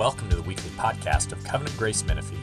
[0.00, 2.38] Welcome to the weekly podcast of Covenant Grace Menifee.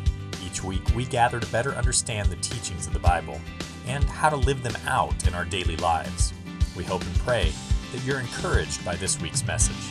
[0.45, 3.41] Each week, we gather to better understand the teachings of the Bible
[3.87, 6.35] and how to live them out in our daily lives.
[6.75, 7.51] We hope and pray
[7.93, 9.89] that you're encouraged by this week's message.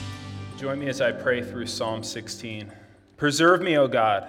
[0.56, 2.70] Join me as I pray through Psalm 16.
[3.16, 4.28] Preserve me, O God,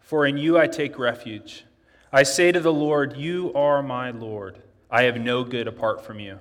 [0.00, 1.66] for in you I take refuge.
[2.10, 4.62] I say to the Lord, You are my Lord.
[4.90, 6.38] I have no good apart from you.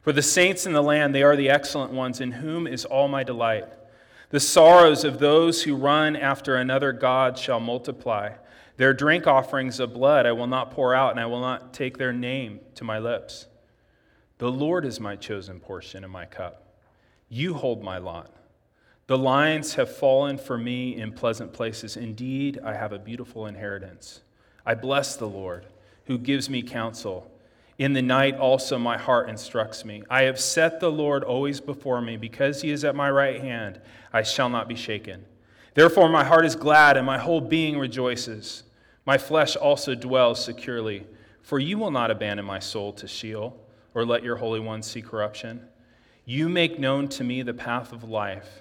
[0.00, 3.06] For the saints in the land, they are the excellent ones, in whom is all
[3.06, 3.66] my delight.
[4.30, 8.34] The sorrows of those who run after another God shall multiply.
[8.76, 11.98] Their drink offerings of blood I will not pour out, and I will not take
[11.98, 13.46] their name to my lips.
[14.38, 16.76] The Lord is my chosen portion and my cup.
[17.28, 18.34] You hold my lot.
[19.08, 21.96] The lines have fallen for me in pleasant places.
[21.96, 24.22] Indeed, I have a beautiful inheritance.
[24.64, 25.66] I bless the Lord,
[26.04, 27.29] who gives me counsel.
[27.80, 30.02] In the night also my heart instructs me.
[30.10, 32.18] I have set the Lord always before me.
[32.18, 33.80] Because he is at my right hand,
[34.12, 35.24] I shall not be shaken.
[35.72, 38.64] Therefore my heart is glad, and my whole being rejoices.
[39.06, 41.06] My flesh also dwells securely.
[41.42, 43.58] For you will not abandon my soul to Sheol,
[43.94, 45.62] or let your Holy One see corruption.
[46.26, 48.60] You make known to me the path of life.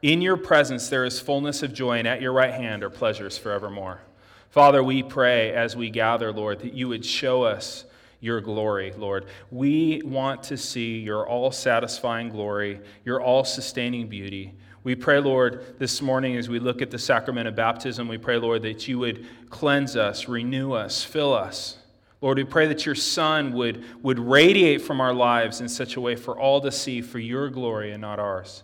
[0.00, 3.36] In your presence there is fullness of joy, and at your right hand are pleasures
[3.36, 4.00] forevermore.
[4.48, 7.84] Father, we pray as we gather, Lord, that you would show us
[8.24, 9.26] your glory, Lord.
[9.50, 14.54] We want to see your all satisfying glory, your all sustaining beauty.
[14.82, 18.38] We pray, Lord, this morning as we look at the sacrament of baptism, we pray,
[18.38, 21.76] Lord, that you would cleanse us, renew us, fill us.
[22.22, 26.00] Lord, we pray that your Son would, would radiate from our lives in such a
[26.00, 28.62] way for all to see for your glory and not ours.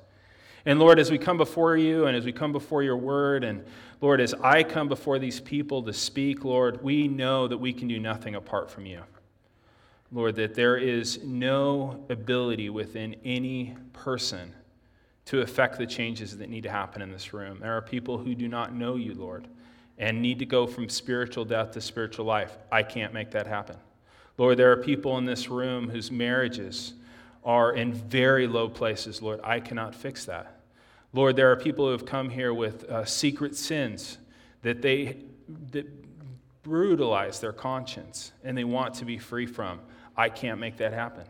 [0.64, 3.62] And Lord, as we come before you and as we come before your word, and
[4.00, 7.88] Lord, as I come before these people to speak, Lord, we know that we can
[7.88, 9.00] do nothing apart from you.
[10.12, 14.55] Lord, that there is no ability within any person
[15.27, 17.58] to affect the changes that need to happen in this room.
[17.61, 19.47] There are people who do not know you, Lord,
[19.98, 22.56] and need to go from spiritual death to spiritual life.
[22.72, 23.77] I can't make that happen.
[24.38, 26.94] Lord, there are people in this room whose marriages
[27.44, 29.22] are in very low places.
[29.22, 30.60] Lord, I cannot fix that.
[31.12, 34.19] Lord, there are people who have come here with uh, secret sins
[34.62, 35.19] that they
[35.72, 35.87] that
[36.62, 39.81] brutalize their conscience and they want to be free from.
[40.16, 41.25] I can't make that happen.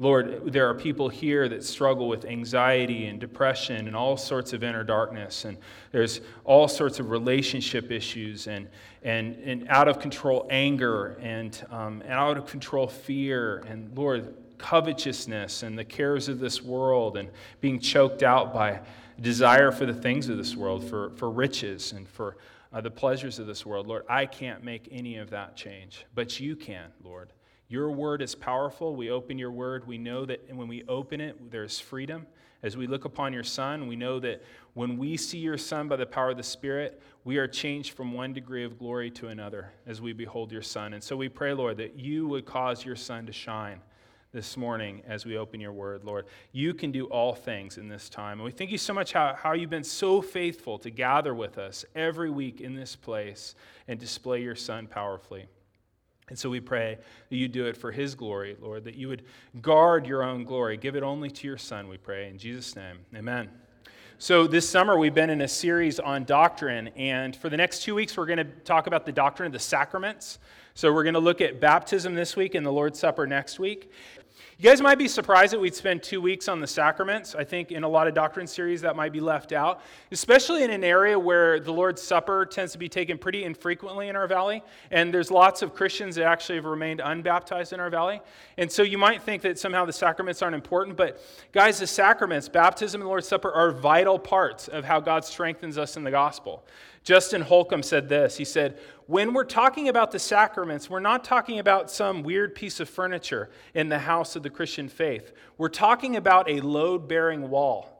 [0.00, 4.64] Lord, there are people here that struggle with anxiety and depression and all sorts of
[4.64, 5.56] inner darkness, and
[5.92, 8.68] there's all sorts of relationship issues and,
[9.04, 14.34] and, and out of control anger and, um, and out of control fear, and Lord,
[14.58, 17.30] covetousness and the cares of this world and
[17.60, 18.80] being choked out by
[19.20, 22.36] desire for the things of this world, for, for riches and for
[22.72, 23.86] uh, the pleasures of this world.
[23.86, 27.28] Lord, I can't make any of that change, but you can, Lord.
[27.68, 28.94] Your word is powerful.
[28.94, 29.86] We open your word.
[29.86, 32.26] We know that when we open it, there's freedom.
[32.62, 34.42] As we look upon your Son, we know that
[34.72, 38.12] when we see your Son by the power of the Spirit, we are changed from
[38.12, 40.94] one degree of glory to another as we behold your Son.
[40.94, 43.80] And so we pray, Lord, that you would cause your Son to shine
[44.32, 46.26] this morning as we open your word, Lord.
[46.52, 48.40] You can do all things in this time.
[48.40, 51.56] And we thank you so much how, how you've been so faithful to gather with
[51.56, 53.54] us every week in this place
[53.88, 55.46] and display your Son powerfully.
[56.28, 56.98] And so we pray
[57.28, 59.24] that you do it for his glory, Lord, that you would
[59.60, 60.76] guard your own glory.
[60.76, 62.28] Give it only to your Son, we pray.
[62.28, 63.50] In Jesus' name, amen.
[64.18, 67.96] So, this summer we've been in a series on doctrine, and for the next two
[67.96, 70.38] weeks we're going to talk about the doctrine of the sacraments.
[70.74, 73.90] So, we're going to look at baptism this week and the Lord's Supper next week.
[74.64, 77.34] You guys might be surprised that we'd spend two weeks on the sacraments.
[77.34, 80.70] I think in a lot of doctrine series that might be left out, especially in
[80.70, 84.62] an area where the Lord's Supper tends to be taken pretty infrequently in our valley.
[84.90, 88.22] And there's lots of Christians that actually have remained unbaptized in our valley.
[88.56, 90.96] And so you might think that somehow the sacraments aren't important.
[90.96, 91.20] But
[91.52, 95.76] guys, the sacraments, baptism and the Lord's Supper, are vital parts of how God strengthens
[95.76, 96.64] us in the gospel.
[97.04, 101.58] Justin Holcomb said this He said, When we're talking about the sacraments, we're not talking
[101.58, 105.32] about some weird piece of furniture in the house of the Christian faith.
[105.58, 107.90] We're talking about a load bearing wall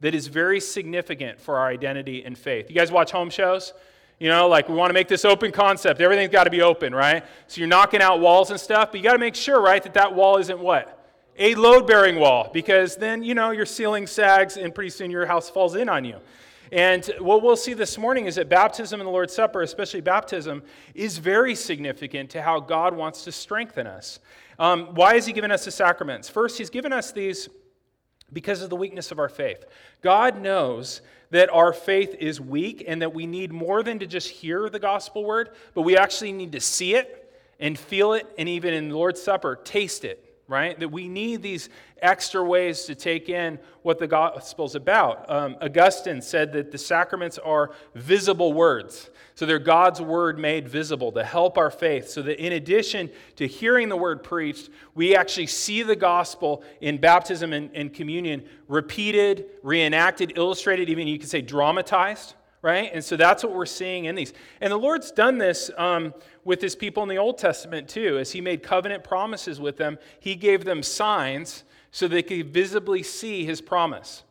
[0.00, 2.68] that is very significant for our identity and faith.
[2.68, 3.72] You guys watch home shows?
[4.18, 6.00] You know, like we want to make this open concept.
[6.02, 7.24] Everything's got to be open, right?
[7.46, 9.94] So you're knocking out walls and stuff, but you got to make sure, right, that
[9.94, 10.98] that wall isn't what?
[11.38, 15.24] A load bearing wall, because then, you know, your ceiling sags and pretty soon your
[15.24, 16.16] house falls in on you.
[16.72, 20.62] And what we'll see this morning is that baptism and the Lord's Supper, especially baptism,
[20.94, 24.20] is very significant to how God wants to strengthen us.
[24.58, 26.28] Um, why has He given us the sacraments?
[26.28, 27.48] First, He's given us these
[28.32, 29.64] because of the weakness of our faith.
[30.00, 31.00] God knows
[31.30, 34.78] that our faith is weak and that we need more than to just hear the
[34.78, 38.88] gospel word, but we actually need to see it and feel it, and even in
[38.88, 40.78] the Lord's Supper, taste it right?
[40.80, 41.68] That we need these
[42.02, 45.30] extra ways to take in what the gospel's about.
[45.30, 49.10] Um, Augustine said that the sacraments are visible words.
[49.36, 52.10] So they're God's word made visible to help our faith.
[52.10, 56.98] So that in addition to hearing the word preached, we actually see the gospel in
[56.98, 62.90] baptism and, and communion repeated, reenacted, illustrated, even you could say dramatized right?
[62.92, 64.32] And so that's what we're seeing in these.
[64.60, 66.14] And the Lord's done this um,
[66.44, 68.18] with his people in the Old Testament too.
[68.18, 73.02] As he made covenant promises with them, he gave them signs so they could visibly
[73.02, 74.22] see his promise.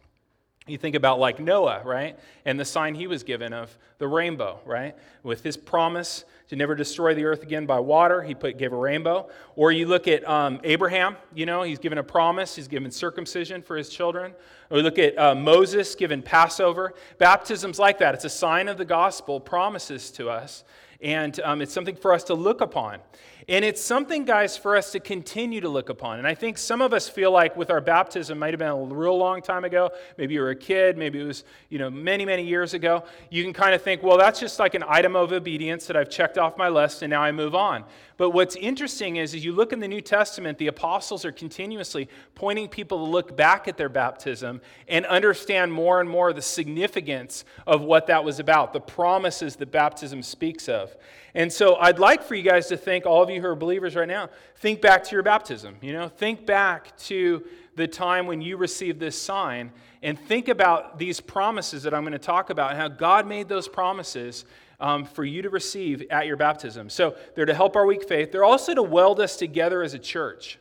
[0.67, 2.17] You think about like Noah, right?
[2.45, 4.95] And the sign he was given of the rainbow, right?
[5.23, 8.75] With his promise to never destroy the earth again by water, he put, gave a
[8.75, 9.29] rainbow.
[9.55, 13.61] Or you look at um, Abraham, you know, he's given a promise, he's given circumcision
[13.61, 14.33] for his children.
[14.69, 16.93] Or we look at uh, Moses given Passover.
[17.17, 18.15] Baptism's like that.
[18.15, 20.63] It's a sign of the gospel, promises to us.
[21.01, 22.99] And um, it's something for us to look upon.
[23.47, 26.19] And it's something, guys, for us to continue to look upon.
[26.19, 28.83] And I think some of us feel like with our baptism, might have been a
[28.83, 29.89] real long time ago.
[30.19, 33.05] Maybe you were a kid, maybe it was, you know, many, many years ago.
[33.31, 36.09] You can kind of think, well, that's just like an item of obedience that I've
[36.09, 37.85] checked off my list and now I move on.
[38.19, 42.09] But what's interesting is, as you look in the New Testament, the apostles are continuously
[42.35, 47.45] pointing people to look back at their baptism and understand more and more the significance
[47.65, 50.97] of what that was about, the promises that baptism speaks of.
[51.33, 53.95] And so I'd like for you guys to think, all of you who are believers
[53.95, 55.77] right now, think back to your baptism.
[55.81, 57.45] You know, think back to
[57.77, 59.71] the time when you received this sign
[60.03, 63.47] and think about these promises that I'm going to talk about and how God made
[63.47, 64.43] those promises
[64.79, 66.89] um, for you to receive at your baptism.
[66.89, 68.31] So they're to help our weak faith.
[68.31, 70.59] They're also to weld us together as a church.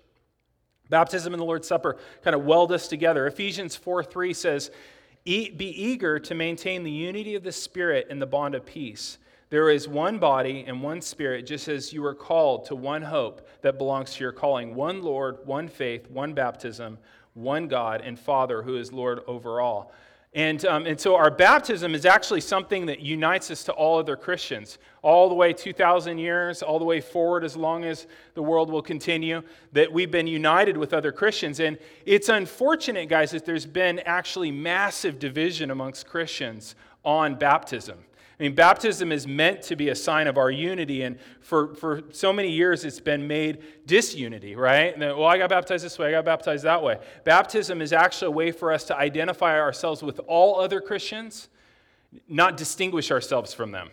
[0.91, 3.27] Baptism and the Lord's Supper kind of weld us together.
[3.27, 4.71] Ephesians 4 3 says,
[5.25, 9.19] Be eager to maintain the unity of the Spirit in the bond of peace.
[9.51, 13.49] There is one body and one spirit, just as you were called to one hope
[13.63, 16.99] that belongs to your calling one Lord, one faith, one baptism,
[17.33, 19.93] one God and Father who is Lord over all.
[20.39, 24.15] And, um, and so our baptism is actually something that unites us to all other
[24.15, 28.71] Christians, all the way 2,000 years, all the way forward as long as the world
[28.71, 29.43] will continue,
[29.73, 31.59] that we've been united with other Christians.
[31.59, 31.77] And
[32.07, 37.99] it's unfortunate, guys, that there's been actually massive division amongst Christians on baptism.
[38.39, 42.05] I mean, baptism is meant to be a sign of our unity, and for, for
[42.13, 44.93] so many years it's been made disunity, right?
[44.93, 46.99] And then, well, I got baptized this way, I got baptized that way.
[47.25, 51.49] Baptism is actually a way for us to identify ourselves with all other Christians,
[52.29, 53.91] not distinguish ourselves from them.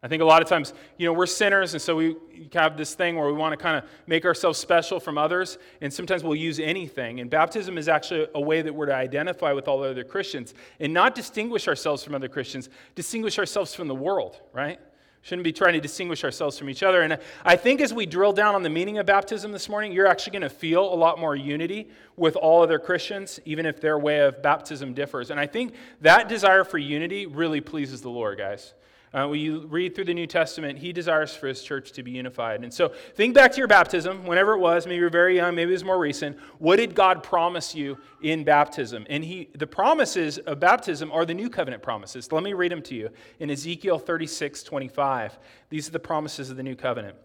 [0.00, 2.16] I think a lot of times, you know, we're sinners, and so we
[2.52, 5.92] have this thing where we want to kind of make ourselves special from others, and
[5.92, 7.18] sometimes we'll use anything.
[7.18, 10.94] And baptism is actually a way that we're to identify with all other Christians and
[10.94, 14.78] not distinguish ourselves from other Christians, distinguish ourselves from the world, right?
[15.22, 17.02] Shouldn't be trying to distinguish ourselves from each other.
[17.02, 20.06] And I think as we drill down on the meaning of baptism this morning, you're
[20.06, 23.98] actually going to feel a lot more unity with all other Christians, even if their
[23.98, 25.32] way of baptism differs.
[25.32, 28.74] And I think that desire for unity really pleases the Lord, guys.
[29.12, 32.10] Uh, when you read through the New Testament, he desires for his church to be
[32.10, 32.62] unified.
[32.62, 35.54] And so think back to your baptism, whenever it was, maybe you were very young,
[35.54, 36.38] maybe it was more recent.
[36.58, 39.06] What did God promise you in baptism?
[39.08, 42.30] And he, the promises of baptism are the new covenant promises.
[42.32, 43.10] Let me read them to you.
[43.40, 45.38] In Ezekiel 36, 25,
[45.70, 47.16] these are the promises of the new covenant.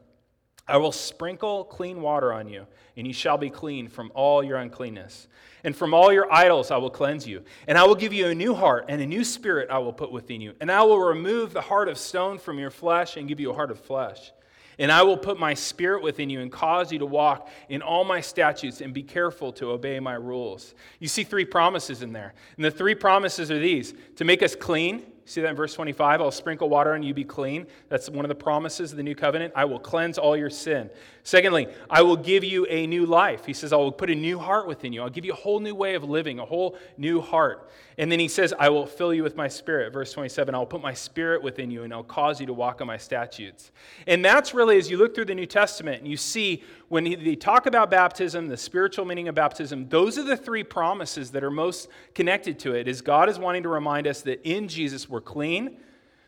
[0.68, 2.66] I will sprinkle clean water on you,
[2.96, 5.28] and you shall be clean from all your uncleanness.
[5.66, 7.44] And from all your idols I will cleanse you.
[7.68, 10.12] And I will give you a new heart, and a new spirit I will put
[10.12, 10.54] within you.
[10.62, 13.54] And I will remove the heart of stone from your flesh and give you a
[13.54, 14.32] heart of flesh.
[14.80, 18.04] And I will put my spirit within you and cause you to walk in all
[18.04, 20.74] my statutes and be careful to obey my rules.
[21.00, 22.34] You see three promises in there.
[22.56, 26.20] And the three promises are these to make us clean, See that in verse 25?
[26.22, 27.66] I'll sprinkle water on you, be clean.
[27.88, 29.54] That's one of the promises of the new covenant.
[29.56, 30.90] I will cleanse all your sin.
[31.24, 33.46] Secondly, I will give you a new life.
[33.46, 35.02] He says, I will put a new heart within you.
[35.02, 37.70] I'll give you a whole new way of living, a whole new heart.
[37.98, 39.94] And then he says, I will fill you with my spirit.
[39.94, 42.88] Verse 27, I'll put my spirit within you and I'll cause you to walk on
[42.88, 43.72] my statutes.
[44.08, 47.36] And that's really, as you look through the New Testament and you see when they
[47.36, 51.52] talk about baptism, the spiritual meaning of baptism, those are the three promises that are
[51.52, 52.88] most connected to it.
[52.88, 55.78] Is God is wanting to remind us that in Jesus we're clean,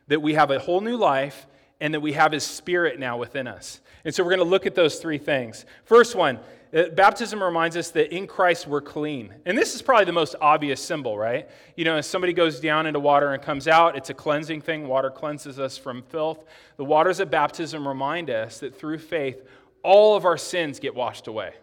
[0.08, 1.48] that we have a whole new life,
[1.82, 3.82] and that we have his spirit now within us.
[4.06, 5.66] And so we're going to look at those three things.
[5.84, 6.40] First one,
[6.74, 9.34] uh, baptism reminds us that in Christ we're clean.
[9.46, 11.50] And this is probably the most obvious symbol, right?
[11.76, 14.88] You know, as somebody goes down into water and comes out, it's a cleansing thing.
[14.88, 16.46] Water cleanses us from filth.
[16.78, 19.44] The waters of baptism remind us that through faith,
[19.84, 21.56] all of our sins get washed away.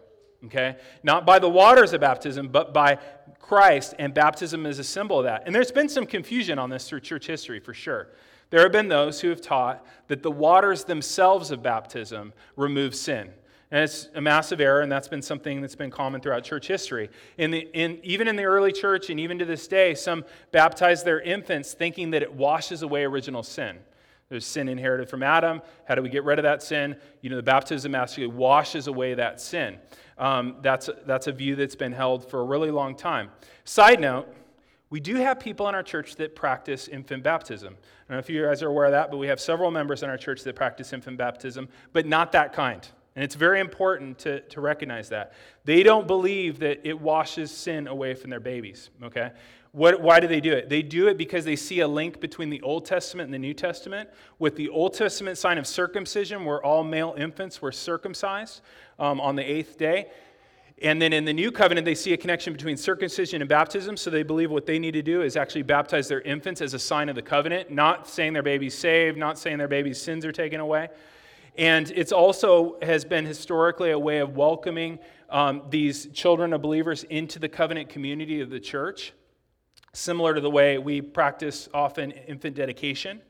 [0.45, 0.75] Okay?
[1.03, 2.99] Not by the waters of baptism, but by
[3.39, 5.43] Christ, and baptism is a symbol of that.
[5.45, 8.09] And there's been some confusion on this through church history for sure.
[8.49, 13.31] There have been those who have taught that the waters themselves of baptism remove sin.
[13.71, 17.09] And it's a massive error, and that's been something that's been common throughout church history.
[17.39, 21.03] In the, in, even in the early church, and even to this day, some baptize
[21.03, 23.79] their infants thinking that it washes away original sin.
[24.29, 25.61] There's sin inherited from Adam.
[25.87, 26.95] How do we get rid of that sin?
[27.21, 29.77] You know, the baptism actually washes away that sin.
[30.17, 33.29] Um, that's, that's a view that's been held for a really long time.
[33.63, 34.27] Side note,
[34.89, 37.73] we do have people in our church that practice infant baptism.
[37.73, 40.03] I don't know if you guys are aware of that, but we have several members
[40.03, 42.87] in our church that practice infant baptism, but not that kind.
[43.15, 45.33] And it's very important to, to recognize that.
[45.65, 49.31] They don't believe that it washes sin away from their babies, okay?
[49.73, 50.69] What, why do they do it?
[50.69, 53.55] They do it because they see a link between the Old Testament and the New
[53.55, 54.07] Testament.
[54.37, 58.61] With the Old Testament sign of circumcision, where all male infants were circumcised
[58.99, 60.11] um, on the eighth day,
[60.83, 63.97] and then in the new covenant, they see a connection between circumcision and baptism.
[63.97, 66.79] So they believe what they need to do is actually baptize their infants as a
[66.79, 70.31] sign of the covenant, not saying their baby's saved, not saying their baby's sins are
[70.31, 70.89] taken away.
[71.57, 74.99] And it's also has been historically a way of welcoming
[75.29, 79.13] um, these children of believers into the covenant community of the church,
[79.93, 83.21] similar to the way we practice often infant dedication.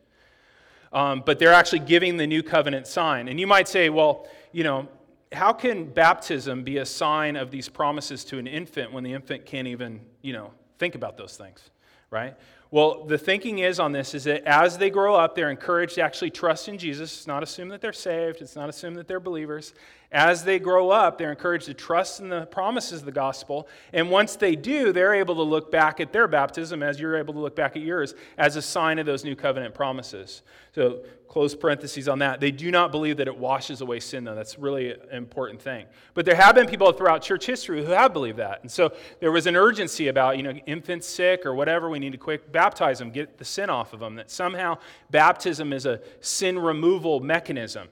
[0.94, 3.28] Um, but they're actually giving the new covenant sign.
[3.28, 4.88] And you might say, well, you know,
[5.32, 9.46] how can baptism be a sign of these promises to an infant when the infant
[9.46, 11.72] can't even, you know, think about those things,
[12.12, 12.36] right?
[12.70, 16.02] Well, the thinking is on this is that as they grow up, they're encouraged to
[16.02, 17.18] actually trust in Jesus.
[17.18, 19.74] It's not assume that they're saved, it's not assume that they're believers.
[20.14, 23.68] As they grow up, they're encouraged to trust in the promises of the gospel.
[23.92, 27.34] And once they do, they're able to look back at their baptism, as you're able
[27.34, 30.44] to look back at yours, as a sign of those new covenant promises.
[30.74, 31.04] So
[31.34, 32.40] Close parentheses on that.
[32.40, 34.36] They do not believe that it washes away sin, though.
[34.36, 35.88] That's really an important thing.
[36.14, 38.62] But there have been people throughout church history who have believed that.
[38.62, 42.12] And so there was an urgency about, you know, infants sick or whatever, we need
[42.12, 44.78] to quick baptize them, get the sin off of them, that somehow
[45.10, 47.88] baptism is a sin removal mechanism.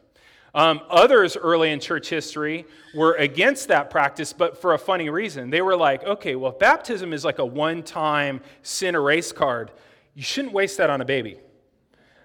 [0.53, 5.50] Um, others early in church history were against that practice, but for a funny reason.
[5.50, 9.72] They were like, okay, well, baptism is like a one time sin erase card,
[10.13, 11.38] you shouldn't waste that on a baby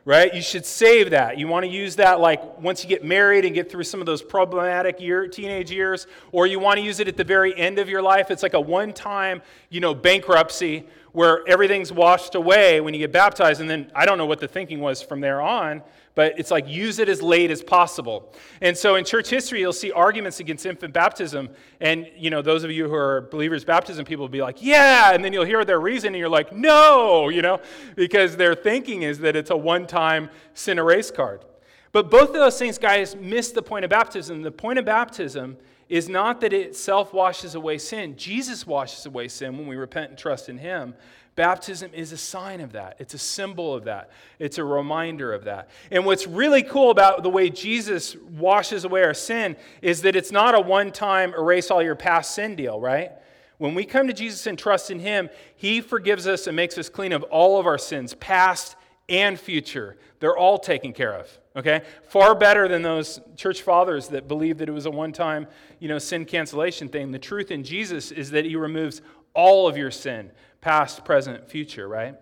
[0.07, 0.33] right?
[0.33, 1.37] You should save that.
[1.37, 4.07] You want to use that like once you get married and get through some of
[4.07, 7.81] those problematic year, teenage years, or you want to use it at the very end
[7.81, 8.31] of your life.
[8.31, 13.11] It's like a one time, you know, bankruptcy where everything's washed away when you get
[13.11, 13.61] baptized.
[13.61, 15.83] And then I don't know what the thinking was from there on,
[16.17, 18.33] but it's like use it as late as possible.
[18.63, 21.51] And so in church history, you'll see arguments against infant baptism.
[21.79, 25.13] And, you know, those of you who are believers baptism, people will be like, yeah.
[25.13, 27.61] And then you'll hear their reason and you're like, no, you know,
[27.97, 31.45] because their thinking is that it's a one time sin erase card.
[31.93, 34.41] But both of those things, guys, miss the point of baptism.
[34.41, 35.59] The point of baptism
[35.91, 38.17] is not that it self washes away sin.
[38.17, 40.95] Jesus washes away sin when we repent and trust in Him.
[41.37, 42.97] Baptism is a sign of that.
[42.99, 44.11] It's a symbol of that.
[44.39, 45.69] It's a reminder of that.
[45.91, 50.33] And what's really cool about the way Jesus washes away our sin is that it's
[50.33, 53.13] not a one time erase all your past sin deal, right?
[53.59, 56.89] When we come to Jesus and trust in Him, He forgives us and makes us
[56.89, 58.75] clean of all of our sins, past
[59.07, 59.99] and future.
[60.21, 61.39] They're all taken care of.
[61.55, 61.83] Okay?
[62.09, 65.47] Far better than those church fathers that believed that it was a one time,
[65.81, 67.13] you know, sin cancellation thing.
[67.13, 69.03] The truth in Jesus is that He removes
[69.35, 70.31] all of your sin
[70.67, 72.17] past, present, future, right?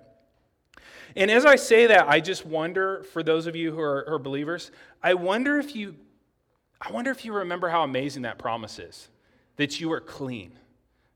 [1.17, 4.17] And as I say that, I just wonder, for those of you who are, who
[4.17, 4.71] are believers,
[5.03, 5.97] I wonder if you,
[6.79, 9.09] I wonder if you remember how amazing that promise is,
[9.57, 10.53] that you are clean,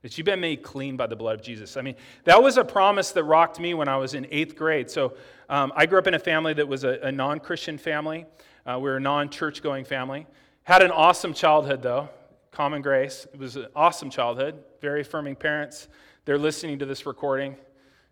[0.01, 1.77] that you've been made clean by the blood of Jesus.
[1.77, 1.93] I mean,
[2.23, 4.89] that was a promise that rocked me when I was in eighth grade.
[4.89, 5.13] So
[5.49, 8.25] um, I grew up in a family that was a, a non-Christian family.
[8.65, 10.25] Uh, we were a non-church going family.
[10.63, 12.09] Had an awesome childhood, though.
[12.49, 13.27] Common grace.
[13.31, 14.63] It was an awesome childhood.
[14.81, 15.89] Very affirming parents.
[16.23, 17.57] They're listening to this recording.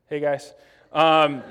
[0.07, 0.53] Hey, guys.
[0.91, 1.41] Um,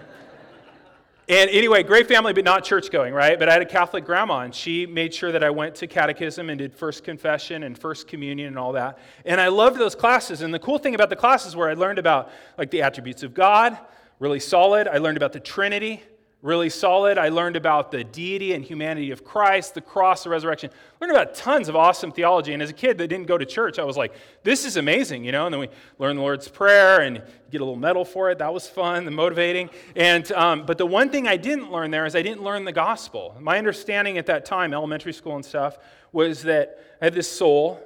[1.28, 3.38] and anyway, great family, but not church going, right?
[3.38, 6.50] But I had a Catholic grandma, and she made sure that I went to catechism
[6.50, 8.98] and did first confession and first communion and all that.
[9.24, 10.42] And I loved those classes.
[10.42, 13.32] And the cool thing about the classes where I learned about like the attributes of
[13.32, 13.78] God,
[14.18, 14.86] really solid.
[14.86, 16.02] I learned about the Trinity,
[16.46, 17.18] really solid.
[17.18, 20.70] I learned about the deity and humanity of Christ, the cross, the resurrection.
[21.00, 22.52] Learned about tons of awesome theology.
[22.52, 25.24] And as a kid that didn't go to church, I was like, this is amazing,
[25.24, 25.46] you know?
[25.46, 28.38] And then we learned the Lord's Prayer and get a little medal for it.
[28.38, 29.70] That was fun and motivating.
[29.96, 32.72] And, um, but the one thing I didn't learn there is I didn't learn the
[32.72, 33.36] gospel.
[33.40, 35.78] My understanding at that time, elementary school and stuff,
[36.12, 37.80] was that I had this soul.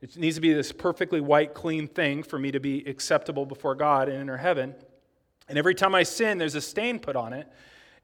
[0.00, 3.74] It needs to be this perfectly white, clean thing for me to be acceptable before
[3.74, 4.76] God and enter heaven.
[5.48, 7.48] And every time I sin, there's a stain put on it.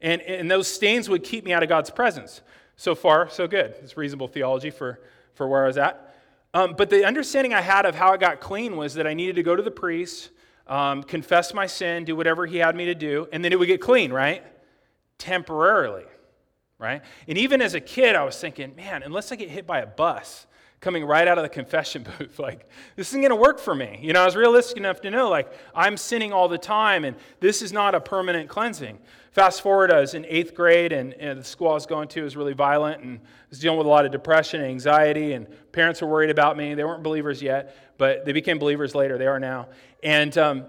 [0.01, 2.41] And, and those stains would keep me out of God's presence.
[2.75, 3.75] So far, so good.
[3.83, 4.99] It's reasonable theology for,
[5.35, 6.15] for where I was at.
[6.53, 9.35] Um, but the understanding I had of how I got clean was that I needed
[9.35, 10.31] to go to the priest,
[10.67, 13.67] um, confess my sin, do whatever he had me to do, and then it would
[13.67, 14.43] get clean, right?
[15.17, 16.05] Temporarily,
[16.77, 17.01] right?
[17.27, 19.85] And even as a kid, I was thinking, man, unless I get hit by a
[19.85, 20.47] bus,
[20.81, 22.39] coming right out of the confession booth.
[22.39, 23.99] Like, this isn't going to work for me.
[24.01, 27.15] You know, I was realistic enough to know, like, I'm sinning all the time, and
[27.39, 28.99] this is not a permanent cleansing.
[29.31, 32.23] Fast forward, I was in eighth grade, and, and the school I was going to
[32.23, 35.47] was really violent, and I was dealing with a lot of depression and anxiety, and
[35.71, 36.73] parents were worried about me.
[36.73, 39.17] They weren't believers yet, but they became believers later.
[39.17, 39.69] They are now.
[40.03, 40.65] And, um,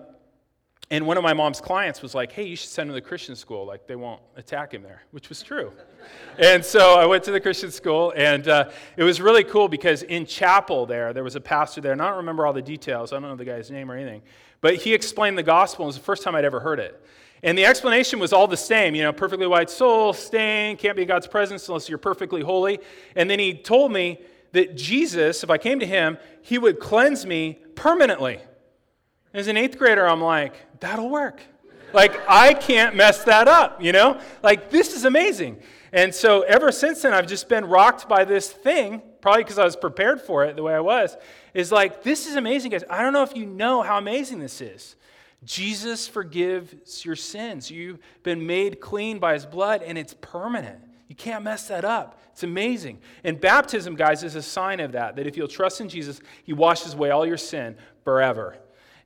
[0.92, 3.08] and one of my mom's clients was like, hey, you should send him to the
[3.08, 3.64] Christian school.
[3.64, 5.72] Like, they won't attack him there, which was true.
[6.38, 8.68] and so I went to the Christian school, and uh,
[8.98, 12.08] it was really cool because in chapel there, there was a pastor there, and I
[12.08, 13.10] don't remember all the details.
[13.10, 14.20] I don't know the guy's name or anything.
[14.60, 17.02] But he explained the gospel, and it was the first time I'd ever heard it.
[17.42, 21.02] And the explanation was all the same, you know, perfectly white soul, stain, can't be
[21.02, 22.80] in God's presence unless you're perfectly holy.
[23.16, 24.20] And then he told me
[24.52, 28.40] that Jesus, if I came to him, he would cleanse me permanently.
[29.34, 31.40] As an eighth grader, I'm like, that'll work.
[31.94, 34.20] Like, I can't mess that up, you know?
[34.42, 35.62] Like, this is amazing.
[35.92, 39.64] And so ever since then, I've just been rocked by this thing, probably because I
[39.64, 41.16] was prepared for it the way I was,
[41.52, 42.84] is like, this is amazing, guys.
[42.88, 44.96] I don't know if you know how amazing this is.
[45.44, 47.70] Jesus forgives your sins.
[47.70, 50.78] You've been made clean by his blood, and it's permanent.
[51.08, 52.18] You can't mess that up.
[52.32, 53.00] It's amazing.
[53.22, 56.54] And baptism, guys, is a sign of that, that if you'll trust in Jesus, he
[56.54, 58.56] washes away all your sin forever.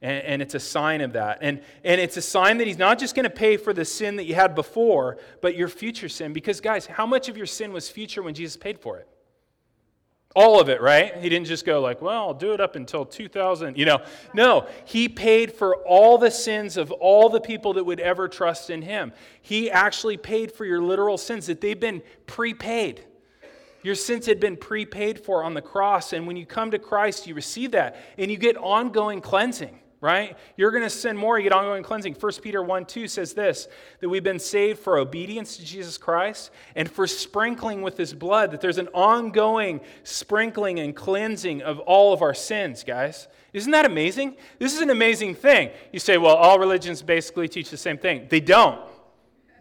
[0.03, 1.39] And, and it's a sign of that.
[1.41, 4.17] And, and it's a sign that he's not just going to pay for the sin
[4.17, 6.33] that you had before, but your future sin.
[6.33, 9.09] Because, guys, how much of your sin was future when Jesus paid for it?
[10.35, 11.17] All of it, right?
[11.17, 13.79] He didn't just go like, well, I'll do it up until 2000.
[13.79, 14.03] You know,
[14.35, 18.69] no, he paid for all the sins of all the people that would ever trust
[18.69, 19.15] in him.
[19.41, 23.03] He actually paid for your literal sins, that they've been prepaid.
[23.83, 26.13] Your sins had been prepaid for on the cross.
[26.13, 30.37] And when you come to Christ, you receive that and you get ongoing cleansing right?
[30.57, 32.15] You're going to sin more, you get ongoing cleansing.
[32.15, 33.69] 1 Peter 1 2 says this
[34.01, 38.51] that we've been saved for obedience to Jesus Christ and for sprinkling with his blood,
[38.51, 43.29] that there's an ongoing sprinkling and cleansing of all of our sins, guys.
[43.53, 44.37] Isn't that amazing?
[44.59, 45.71] This is an amazing thing.
[45.91, 48.27] You say, well, all religions basically teach the same thing.
[48.29, 48.81] They don't.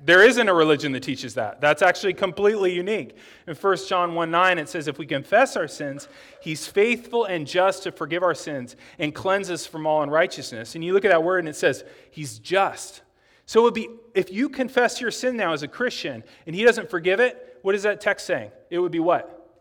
[0.05, 1.59] There isn't a religion that teaches that.
[1.59, 3.17] That's actually completely unique.
[3.47, 6.07] In 1 John 1 9, it says, If we confess our sins,
[6.39, 10.75] he's faithful and just to forgive our sins and cleanse us from all unrighteousness.
[10.75, 13.01] And you look at that word and it says, He's just.
[13.47, 16.63] So it would be, if you confess your sin now as a Christian and he
[16.63, 18.51] doesn't forgive it, what is that text saying?
[18.69, 19.57] It would be what?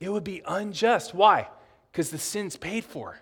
[0.00, 1.14] It would be unjust.
[1.14, 1.48] Why?
[1.92, 3.18] Because the sin's paid for.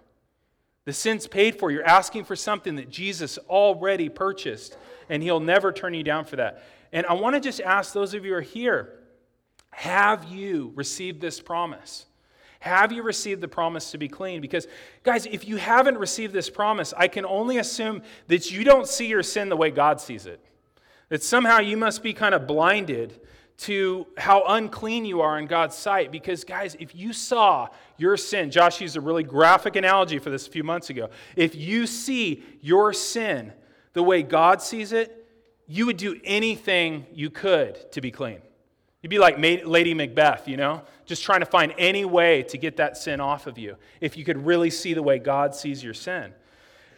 [0.85, 1.71] The sin's paid for.
[1.71, 4.77] You're asking for something that Jesus already purchased
[5.09, 6.63] and He'll never turn you down for that.
[6.93, 8.99] And I want to just ask those of you who are here
[9.71, 12.07] have you received this promise?
[12.61, 14.41] Have you received the promise to be clean?
[14.41, 14.69] Because,
[15.03, 19.09] guys, if you haven't received this promise, I can only assume that you don't see
[19.09, 20.39] your sin the way God sees it.
[21.09, 23.19] That somehow you must be kind of blinded
[23.59, 26.13] to how unclean you are in God's sight.
[26.13, 30.47] Because, guys, if you saw your sin, Josh used a really graphic analogy for this
[30.47, 31.11] a few months ago.
[31.35, 33.53] If you see your sin
[33.93, 35.27] the way God sees it,
[35.67, 38.41] you would do anything you could to be clean.
[39.03, 42.77] You'd be like Lady Macbeth, you know, just trying to find any way to get
[42.77, 45.95] that sin off of you if you could really see the way God sees your
[45.95, 46.33] sin.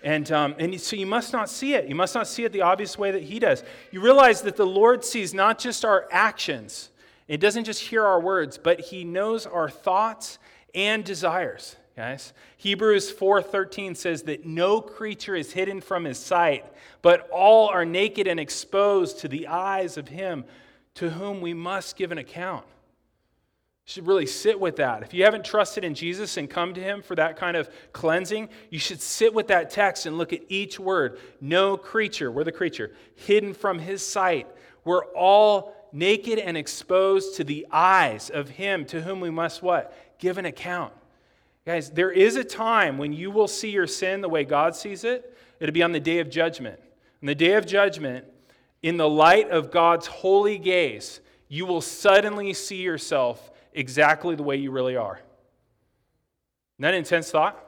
[0.02, 1.88] And, um, and so you must not see it.
[1.88, 3.64] You must not see it the obvious way that He does.
[3.90, 6.90] You realize that the Lord sees not just our actions,
[7.26, 10.38] it doesn't just hear our words, but He knows our thoughts
[10.74, 12.32] and desires guys.
[12.56, 16.64] Hebrews 4:13 says that no creature is hidden from his sight,
[17.02, 20.44] but all are naked and exposed to the eyes of him
[20.94, 22.64] to whom we must give an account.
[23.86, 25.02] You should really sit with that.
[25.02, 28.48] If you haven't trusted in Jesus and come to him for that kind of cleansing,
[28.70, 31.18] you should sit with that text and look at each word.
[31.40, 34.48] No creature, we're the creature, hidden from his sight.
[34.84, 39.94] We're all naked and exposed to the eyes of him to whom we must what?
[40.18, 40.92] Give an account.
[41.66, 45.02] Guys, there is a time when you will see your sin the way God sees
[45.02, 45.36] it.
[45.60, 46.78] It'll be on the day of judgment.
[47.22, 48.26] On the day of judgment,
[48.82, 54.56] in the light of God's holy gaze, you will suddenly see yourself exactly the way
[54.56, 55.20] you really are.
[56.74, 57.58] Isn't that intense thought?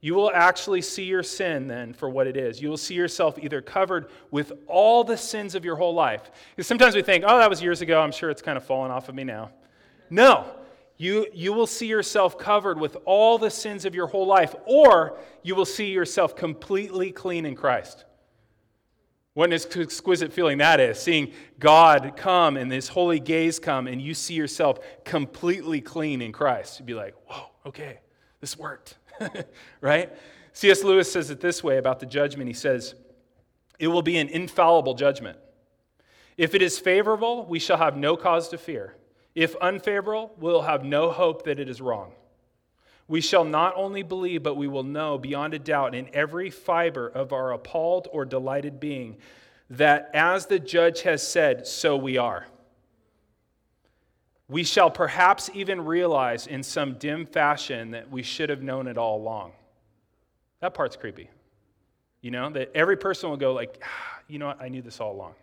[0.00, 2.60] You will actually see your sin then for what it is.
[2.60, 6.30] You will see yourself either covered with all the sins of your whole life.
[6.54, 8.00] Because sometimes we think, oh, that was years ago.
[8.00, 9.50] I'm sure it's kind of fallen off of me now.
[10.10, 10.46] No,
[10.96, 15.18] you, you will see yourself covered with all the sins of your whole life, or
[15.42, 18.04] you will see yourself completely clean in Christ.
[19.34, 24.00] What an exquisite feeling that is, seeing God come and this holy gaze come, and
[24.00, 26.78] you see yourself completely clean in Christ.
[26.78, 27.98] You'd be like, whoa, okay,
[28.40, 28.96] this worked,
[29.80, 30.12] right?
[30.52, 30.84] C.S.
[30.84, 32.46] Lewis says it this way about the judgment.
[32.46, 32.94] He says,
[33.80, 35.36] It will be an infallible judgment.
[36.36, 38.94] If it is favorable, we shall have no cause to fear.
[39.34, 42.12] If unfavorable, we'll have no hope that it is wrong.
[43.06, 47.08] We shall not only believe, but we will know beyond a doubt in every fiber
[47.08, 49.18] of our appalled or delighted being
[49.70, 52.46] that as the judge has said, so we are.
[54.48, 58.98] We shall perhaps even realize in some dim fashion that we should have known it
[58.98, 59.52] all along.
[60.60, 61.30] That part's creepy.
[62.20, 65.00] You know, that every person will go like, ah, you know what, I knew this
[65.00, 65.34] all along.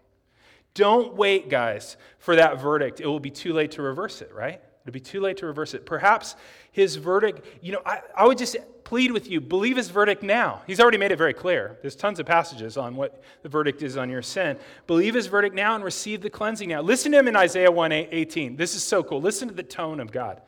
[0.73, 3.01] Don't wait, guys, for that verdict.
[3.01, 4.61] It will be too late to reverse it, right?
[4.83, 5.85] It'll be too late to reverse it.
[5.85, 6.35] Perhaps
[6.71, 10.61] his verdict, you know, I, I would just plead with you believe his verdict now.
[10.67, 11.77] He's already made it very clear.
[11.81, 14.57] There's tons of passages on what the verdict is on your sin.
[14.87, 16.81] Believe his verdict now and receive the cleansing now.
[16.81, 18.55] Listen to him in Isaiah 1 18.
[18.55, 19.21] This is so cool.
[19.21, 20.41] Listen to the tone of God.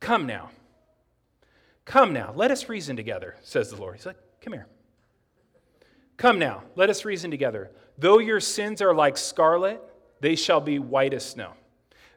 [0.00, 0.50] Come now.
[1.84, 2.32] Come now.
[2.34, 3.96] Let us reason together, says the Lord.
[3.96, 4.66] He's like, come here.
[6.16, 6.64] Come now.
[6.76, 7.70] Let us reason together.
[8.00, 9.80] Though your sins are like scarlet,
[10.20, 11.52] they shall be white as snow.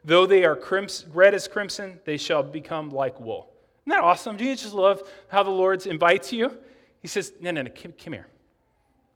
[0.04, 3.50] Though they are crimson, red as crimson, they shall become like wool.
[3.86, 4.36] Isn't that awesome?
[4.36, 6.56] Do you just love how the Lord invites you?
[7.02, 8.26] He says, No, no, no, come, come here.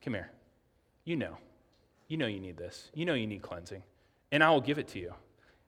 [0.05, 0.31] Come here.
[1.05, 1.39] You know.
[2.07, 2.91] You know you need this.
[2.95, 3.83] You know you need cleansing.
[4.31, 5.15] And I will give it to you.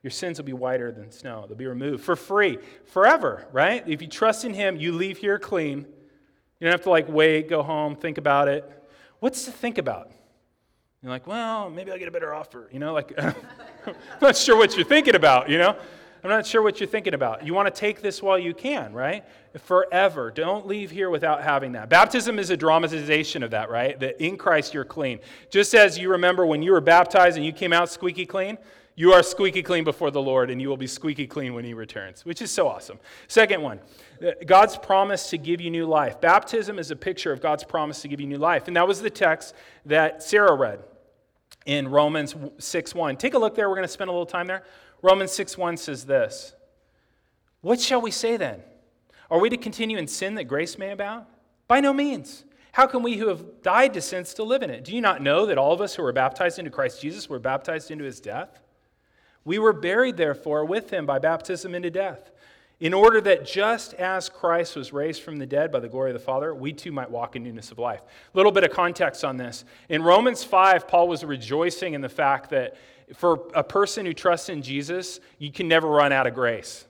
[0.03, 1.45] Your sins will be whiter than snow.
[1.47, 3.87] They'll be removed for free, forever, right?
[3.87, 5.79] If you trust in Him, you leave here clean.
[5.79, 8.71] You don't have to like wait, go home, think about it.
[9.21, 10.11] What's to think about?
[11.03, 12.69] You're like, well, maybe I'll get a better offer.
[12.71, 15.75] You know, like, I'm not sure what you're thinking about, you know?
[16.23, 17.47] I'm not sure what you're thinking about.
[17.47, 19.25] You want to take this while you can, right?
[19.57, 20.31] Forever.
[20.31, 21.89] Don't leave here without having that.
[21.89, 23.99] Baptism is a dramatization of that, right?
[23.99, 25.21] That in Christ you're clean.
[25.49, 28.59] Just as you remember when you were baptized and you came out squeaky clean,
[28.95, 31.73] you are squeaky clean before the Lord, and you will be squeaky clean when He
[31.73, 32.99] returns, which is so awesome.
[33.29, 33.81] Second one,
[34.23, 36.21] uh, God's promise to give you new life.
[36.21, 38.69] Baptism is a picture of God's promise to give you new life.
[38.69, 39.55] And that was the text
[39.87, 40.81] that Sarah read
[41.67, 43.17] in Romans 6 1.
[43.17, 43.69] Take a look there.
[43.69, 44.65] We're going to spend a little time there.
[45.03, 46.55] Romans 6 1 says this
[47.61, 48.61] What shall we say then?
[49.31, 51.27] Are we to continue in sin that grace may abound?
[51.69, 52.45] By no means.
[52.73, 54.85] How can we who have died to sin still live in it?
[54.85, 57.41] Do you not know that all of us who were baptized into Christ Jesus were
[57.41, 58.61] baptized into his death?
[59.45, 62.31] We were buried, therefore, with him by baptism into death
[62.81, 66.15] in order that just as Christ was raised from the dead by the glory of
[66.15, 68.01] the Father, we too might walk in newness of life.
[68.01, 69.67] A little bit of context on this.
[69.91, 72.77] In Romans 5, Paul was rejoicing in the fact that
[73.15, 76.87] for a person who trusts in Jesus, you can never run out of grace.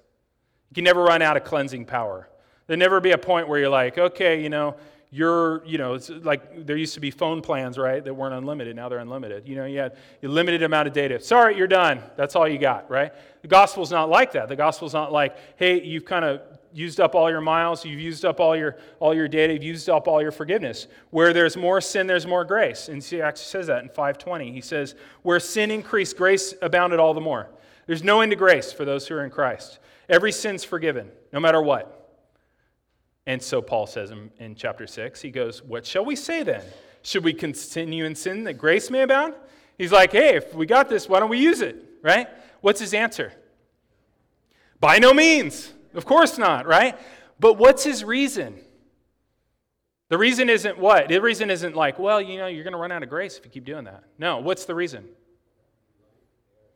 [0.70, 2.28] You can never run out of cleansing power.
[2.66, 4.76] There'll never be a point where you're like, okay, you know,
[5.10, 8.76] you're, you know, it's like there used to be phone plans, right, that weren't unlimited.
[8.76, 9.48] Now they're unlimited.
[9.48, 11.20] You know, you had a limited amount of data.
[11.20, 12.00] Sorry, you're done.
[12.16, 13.12] That's all you got, right?
[13.42, 14.48] The gospel's not like that.
[14.48, 16.42] The gospel's not like, hey, you've kind of
[16.72, 19.88] used up all your miles, you've used up all your all your data, you've used
[19.88, 20.86] up all your forgiveness.
[21.10, 22.88] Where there's more sin, there's more grace.
[22.88, 24.52] And he actually says that in 520.
[24.52, 27.48] He says, where sin increased, grace abounded all the more.
[27.86, 29.80] There's no end to grace for those who are in Christ.
[30.08, 31.99] Every sin's forgiven, no matter what.
[33.26, 36.62] And so Paul says in, in chapter 6, he goes, What shall we say then?
[37.02, 39.34] Should we continue in sin that grace may abound?
[39.78, 41.76] He's like, Hey, if we got this, why don't we use it?
[42.02, 42.28] Right?
[42.60, 43.32] What's his answer?
[44.80, 45.72] By no means.
[45.94, 46.98] Of course not, right?
[47.38, 48.58] But what's his reason?
[50.08, 51.08] The reason isn't what?
[51.08, 53.44] The reason isn't like, well, you know, you're going to run out of grace if
[53.44, 54.04] you keep doing that.
[54.18, 55.08] No, what's the reason?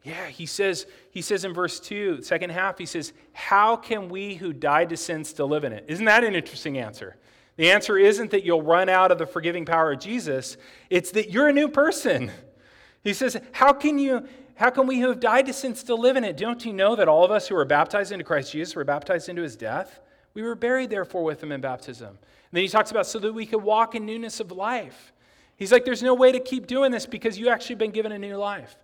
[0.05, 4.35] Yeah, he says, he says in verse 2, second half, he says, How can we
[4.35, 5.87] who died to sin still live in it?
[5.89, 7.17] Isn't that an interesting answer?
[7.57, 10.59] The answer isn't that you'll run out of the forgiving power of Jesus,
[10.91, 12.31] it's that you're a new person.
[13.03, 16.17] He says, How can you how can we who have died to sin still live
[16.17, 16.37] in it?
[16.37, 19.29] Don't you know that all of us who were baptized into Christ Jesus were baptized
[19.29, 20.01] into his death?
[20.33, 22.09] We were buried, therefore, with him in baptism.
[22.09, 22.19] And
[22.53, 25.13] then he talks about so that we could walk in newness of life.
[25.57, 28.19] He's like, there's no way to keep doing this because you actually been given a
[28.19, 28.77] new life.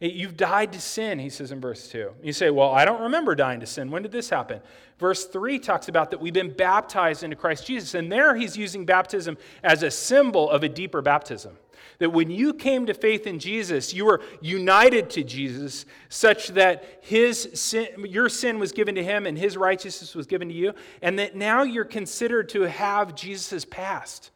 [0.00, 2.10] You've died to sin, he says in verse 2.
[2.22, 3.90] You say, Well, I don't remember dying to sin.
[3.90, 4.60] When did this happen?
[4.98, 7.94] Verse 3 talks about that we've been baptized into Christ Jesus.
[7.94, 11.56] And there he's using baptism as a symbol of a deeper baptism.
[11.98, 16.98] That when you came to faith in Jesus, you were united to Jesus such that
[17.02, 20.74] his sin, your sin was given to him and his righteousness was given to you.
[21.02, 24.30] And that now you're considered to have Jesus' past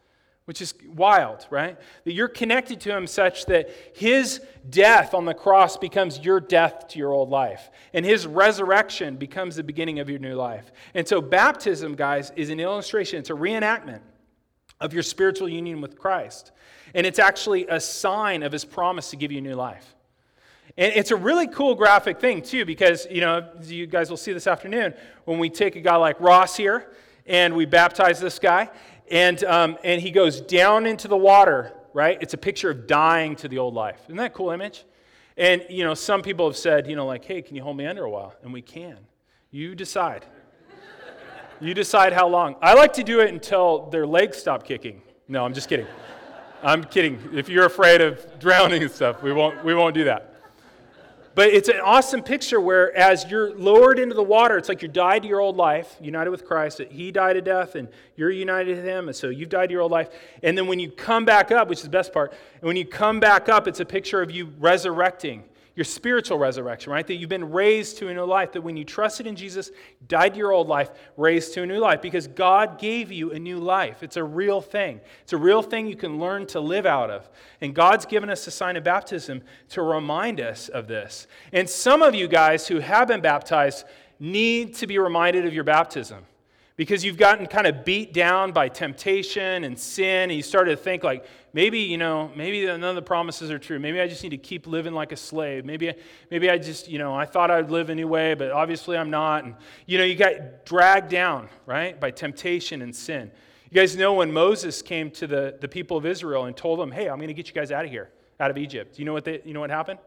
[0.49, 1.77] which is wild, right?
[2.05, 6.87] That you're connected to him such that his death on the cross becomes your death
[6.87, 10.71] to your old life, and his resurrection becomes the beginning of your new life.
[10.95, 13.99] And so, baptism, guys, is an illustration, it's a reenactment
[14.79, 16.51] of your spiritual union with Christ.
[16.95, 19.95] And it's actually a sign of his promise to give you new life.
[20.79, 24.33] And it's a really cool graphic thing, too, because, you know, you guys will see
[24.33, 26.91] this afternoon when we take a guy like Ross here
[27.27, 28.71] and we baptize this guy
[29.11, 32.17] and, um, and he goes down into the water, right?
[32.21, 33.99] It's a picture of dying to the old life.
[34.05, 34.85] Isn't that cool image?
[35.37, 37.85] And, you know, some people have said, you know, like, hey, can you hold me
[37.85, 38.35] under a while?
[38.43, 38.97] And we can.
[39.51, 40.25] You decide.
[41.61, 42.55] You decide how long.
[42.61, 45.01] I like to do it until their legs stop kicking.
[45.27, 45.87] No, I'm just kidding.
[46.63, 47.19] I'm kidding.
[47.33, 50.28] If you're afraid of drowning and stuff, we won't, we won't do that.
[51.35, 54.91] But it's an awesome picture where, as you're lowered into the water, it's like you're
[54.91, 58.31] died to your old life, united with Christ, that He died to death, and you're
[58.31, 60.09] united to Him, and so you've died to your old life.
[60.43, 62.85] And then when you come back up, which is the best part, and when you
[62.85, 65.43] come back up, it's a picture of you resurrecting
[65.75, 67.05] your spiritual resurrection, right?
[67.05, 69.71] That you've been raised to a new life, that when you trusted in Jesus,
[70.07, 73.59] died your old life, raised to a new life, because God gave you a new
[73.59, 74.03] life.
[74.03, 74.99] It's a real thing.
[75.23, 77.29] It's a real thing you can learn to live out of.
[77.61, 81.27] And God's given us a sign of baptism to remind us of this.
[81.53, 83.85] And some of you guys who have been baptized
[84.19, 86.25] need to be reminded of your baptism
[86.79, 90.77] because you've gotten kind of beat down by temptation and sin and you started to
[90.77, 93.79] think like maybe you know maybe none of the promises are true.
[93.79, 95.65] Maybe i just need to keep living like a slave.
[95.65, 95.93] Maybe
[96.29, 99.43] maybe i just you know i thought i'd live anyway, but obviously i'm not.
[99.43, 103.31] And you know you got dragged down right by temptation and sin.
[103.69, 106.91] You guys know when moses came to the, the people of israel and told them
[106.91, 108.09] hey i'm going to get you guys out of here
[108.39, 108.97] out of egypt.
[108.97, 109.99] You know what they, you know what happened?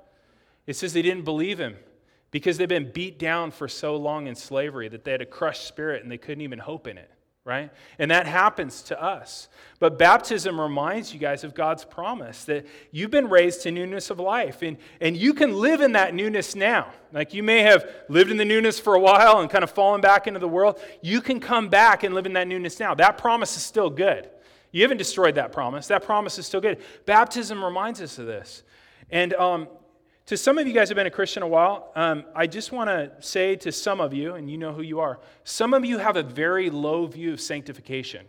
[0.67, 1.77] It says they didn't believe him
[2.31, 5.67] because they've been beat down for so long in slavery that they had a crushed
[5.67, 7.11] spirit and they couldn't even hope in it,
[7.45, 7.71] right?
[7.99, 9.49] And that happens to us.
[9.81, 14.21] But baptism reminds you guys of God's promise that you've been raised to newness of
[14.21, 16.93] life and, and you can live in that newness now.
[17.13, 20.01] Like you may have lived in the newness for a while and kind of fallen
[20.01, 20.81] back into the world.
[21.01, 22.95] You can come back and live in that newness now.
[22.95, 24.31] That promise is still good.
[24.71, 25.89] You haven't destroyed that promise.
[25.89, 26.79] That promise is still good.
[27.07, 28.63] Baptism reminds us of this.
[29.11, 29.69] And um,
[30.27, 32.89] to some of you guys have been a Christian a while, um, I just want
[32.89, 35.99] to say to some of you, and you know who you are, some of you
[35.99, 38.27] have a very low view of sanctification,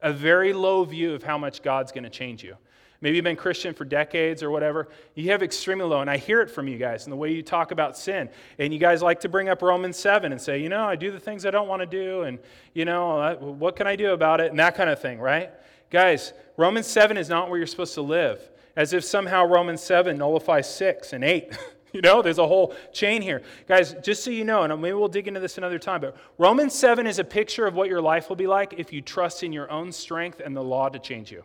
[0.00, 2.56] a very low view of how much God's going to change you.
[3.00, 4.88] Maybe you've been Christian for decades or whatever.
[5.14, 7.42] You have extremely low, and I hear it from you guys in the way you
[7.42, 8.30] talk about sin.
[8.58, 11.10] And you guys like to bring up Romans 7 and say, you know, I do
[11.10, 12.38] the things I don't want to do, and,
[12.72, 15.50] you know, what can I do about it, and that kind of thing, right?
[15.90, 20.16] Guys, Romans 7 is not where you're supposed to live as if somehow Romans 7
[20.16, 21.56] nullifies 6 and 8.
[21.92, 23.42] you know, there's a whole chain here.
[23.68, 26.74] Guys, just so you know, and maybe we'll dig into this another time, but Romans
[26.74, 29.52] 7 is a picture of what your life will be like if you trust in
[29.52, 31.44] your own strength and the law to change you.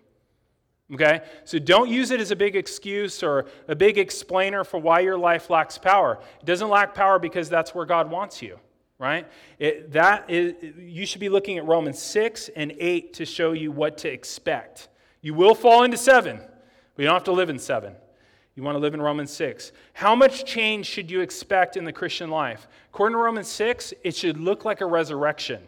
[0.92, 1.22] Okay?
[1.46, 5.18] So don't use it as a big excuse or a big explainer for why your
[5.18, 6.20] life lacks power.
[6.40, 8.60] It doesn't lack power because that's where God wants you,
[8.98, 9.28] right?
[9.60, 13.72] It, that is, you should be looking at Romans 6 and 8 to show you
[13.72, 14.90] what to expect.
[15.22, 16.40] You will fall into 7.
[17.00, 17.96] You don't have to live in seven.
[18.56, 19.72] You want to live in Romans 6.
[19.94, 22.68] How much change should you expect in the Christian life?
[22.92, 25.62] According to Romans 6, it should look like a resurrection.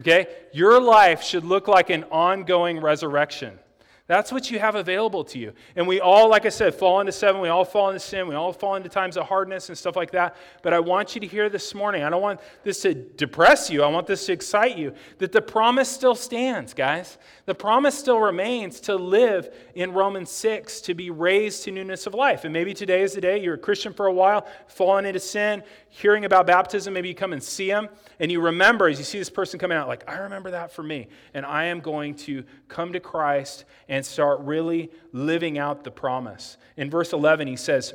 [0.00, 0.26] Okay?
[0.54, 3.58] Your life should look like an ongoing resurrection.
[4.08, 5.52] That's what you have available to you.
[5.74, 7.40] And we all, like I said, fall into seven.
[7.40, 8.28] We all fall into sin.
[8.28, 10.36] We all fall into times of hardness and stuff like that.
[10.62, 12.04] But I want you to hear this morning.
[12.04, 13.82] I don't want this to depress you.
[13.82, 17.18] I want this to excite you that the promise still stands, guys.
[17.46, 22.14] The promise still remains to live in Romans 6, to be raised to newness of
[22.14, 22.44] life.
[22.44, 25.64] And maybe today is the day you're a Christian for a while, falling into sin,
[25.88, 26.94] hearing about baptism.
[26.94, 27.88] Maybe you come and see them,
[28.18, 30.82] and you remember as you see this person coming out, like, I remember that for
[30.82, 31.08] me.
[31.34, 36.56] And I am going to come to Christ and start really living out the promise.
[36.76, 37.94] In verse 11, he says,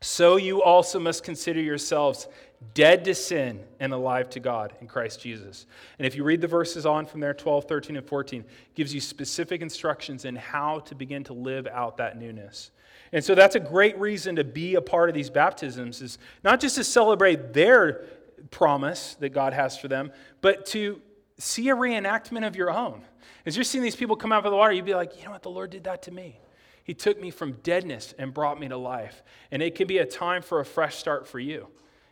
[0.00, 2.26] So you also must consider yourselves
[2.74, 5.66] dead to sin and alive to God in Christ Jesus.
[5.98, 9.00] And if you read the verses on from there, 12, 13, and 14, gives you
[9.00, 12.70] specific instructions in how to begin to live out that newness.
[13.12, 16.60] And so that's a great reason to be a part of these baptisms is not
[16.60, 18.04] just to celebrate their
[18.50, 21.00] promise that God has for them, but to
[21.38, 23.02] see a reenactment of your own.
[23.44, 25.32] As you're seeing these people come out of the water, you'd be like, you know
[25.32, 26.40] what, the Lord did that to me.
[26.84, 29.22] He took me from deadness and brought me to life.
[29.50, 31.66] And it can be a time for a fresh start for you.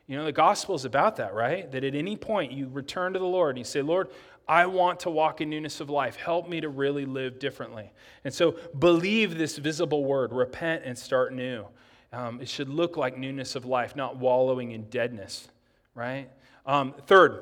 [0.06, 1.70] You know, the gospel is about that, right?
[1.70, 4.08] That at any point you return to the Lord and you say, Lord,
[4.46, 6.16] I want to walk in newness of life.
[6.16, 7.92] Help me to really live differently.
[8.24, 11.66] And so believe this visible word, repent and start new.
[12.12, 15.48] Um, it should look like newness of life, not wallowing in deadness,
[15.94, 16.28] right?
[16.66, 17.40] Um, third,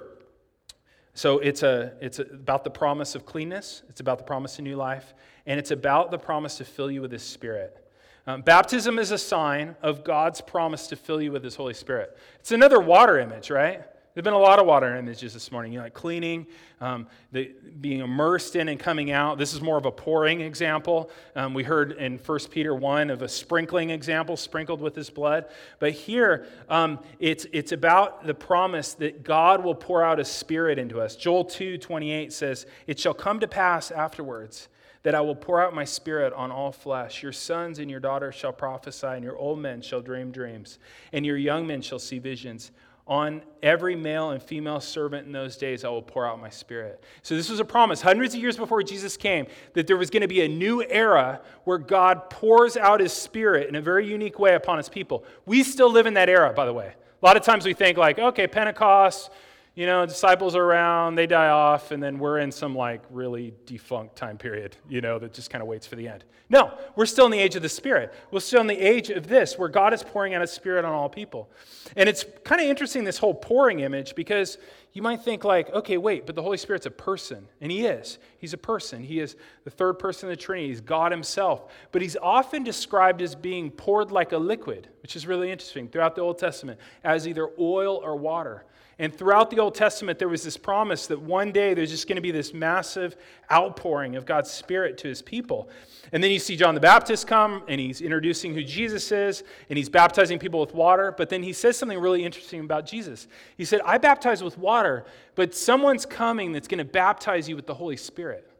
[1.15, 4.77] so it's, a, it's about the promise of cleanness, it's about the promise of new
[4.77, 5.15] life,
[5.47, 7.79] and it's about the promise to fill you with His Spirit.
[8.27, 12.17] Um, baptism is a sign of God's promise to fill you with His Holy Spirit.
[12.39, 13.83] It's another water image, right?
[14.15, 15.73] There've been a lot of water images this morning.
[15.73, 16.47] You know, like cleaning,
[16.83, 19.39] um, the, being immersed in and coming out.
[19.39, 21.11] This is more of a pouring example.
[21.35, 25.47] Um, we heard in 1 Peter 1 of a sprinkling example, sprinkled with his blood.
[25.79, 30.79] But here, um, it's, it's about the promise that God will pour out his spirit
[30.79, 31.17] into us.
[31.17, 34.69] Joel 2 28 says, It shall come to pass afterwards
[35.03, 37.23] that I will pour out my spirit on all flesh.
[37.23, 40.79] Your sons and your daughters shall prophesy, and your old men shall dream dreams,
[41.13, 42.71] and your young men shall see visions.
[43.07, 47.03] On every male and female servant in those days, I will pour out my spirit.
[47.23, 50.21] So, this was a promise hundreds of years before Jesus came that there was going
[50.21, 54.39] to be a new era where God pours out his spirit in a very unique
[54.39, 55.25] way upon his people.
[55.47, 56.95] We still live in that era, by the way.
[57.23, 59.31] A lot of times we think, like, okay, Pentecost,
[59.75, 63.55] you know, disciples are around, they die off, and then we're in some like really
[63.65, 66.25] defunct time period, you know, that just kind of waits for the end.
[66.51, 68.13] No, we're still in the age of the Spirit.
[68.31, 70.93] We're still in the age of this, where God is pouring out His Spirit on
[70.93, 71.51] all people.
[71.97, 74.59] And it's kind of interesting, this whole pouring image, because
[74.93, 77.49] you might think, like, okay, wait, but the Holy Spirit's a person.
[77.63, 78.19] And He is.
[78.37, 79.03] He's a person.
[79.03, 80.69] He is the third person of the Trinity.
[80.69, 81.73] He's God Himself.
[81.91, 86.15] But He's often described as being poured like a liquid, which is really interesting throughout
[86.15, 88.67] the Old Testament, as either oil or water.
[88.99, 92.17] And throughout the Old Testament, there was this promise that one day there's just going
[92.17, 93.17] to be this massive
[93.51, 95.69] outpouring of God's Spirit to his people.
[96.13, 99.79] And then you see John the Baptist come, and he's introducing who Jesus is, and
[99.79, 101.15] he's baptizing people with water.
[101.17, 103.29] But then he says something really interesting about Jesus.
[103.57, 107.67] He said, I baptize with water, but someone's coming that's going to baptize you with
[107.67, 108.51] the Holy Spirit,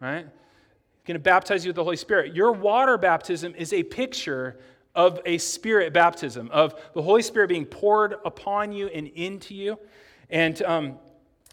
[0.00, 0.26] right?
[1.04, 2.34] Going to baptize you with the Holy Spirit.
[2.34, 4.58] Your water baptism is a picture
[4.94, 9.78] of a spirit baptism, of the Holy Spirit being poured upon you and into you.
[10.30, 10.98] And um,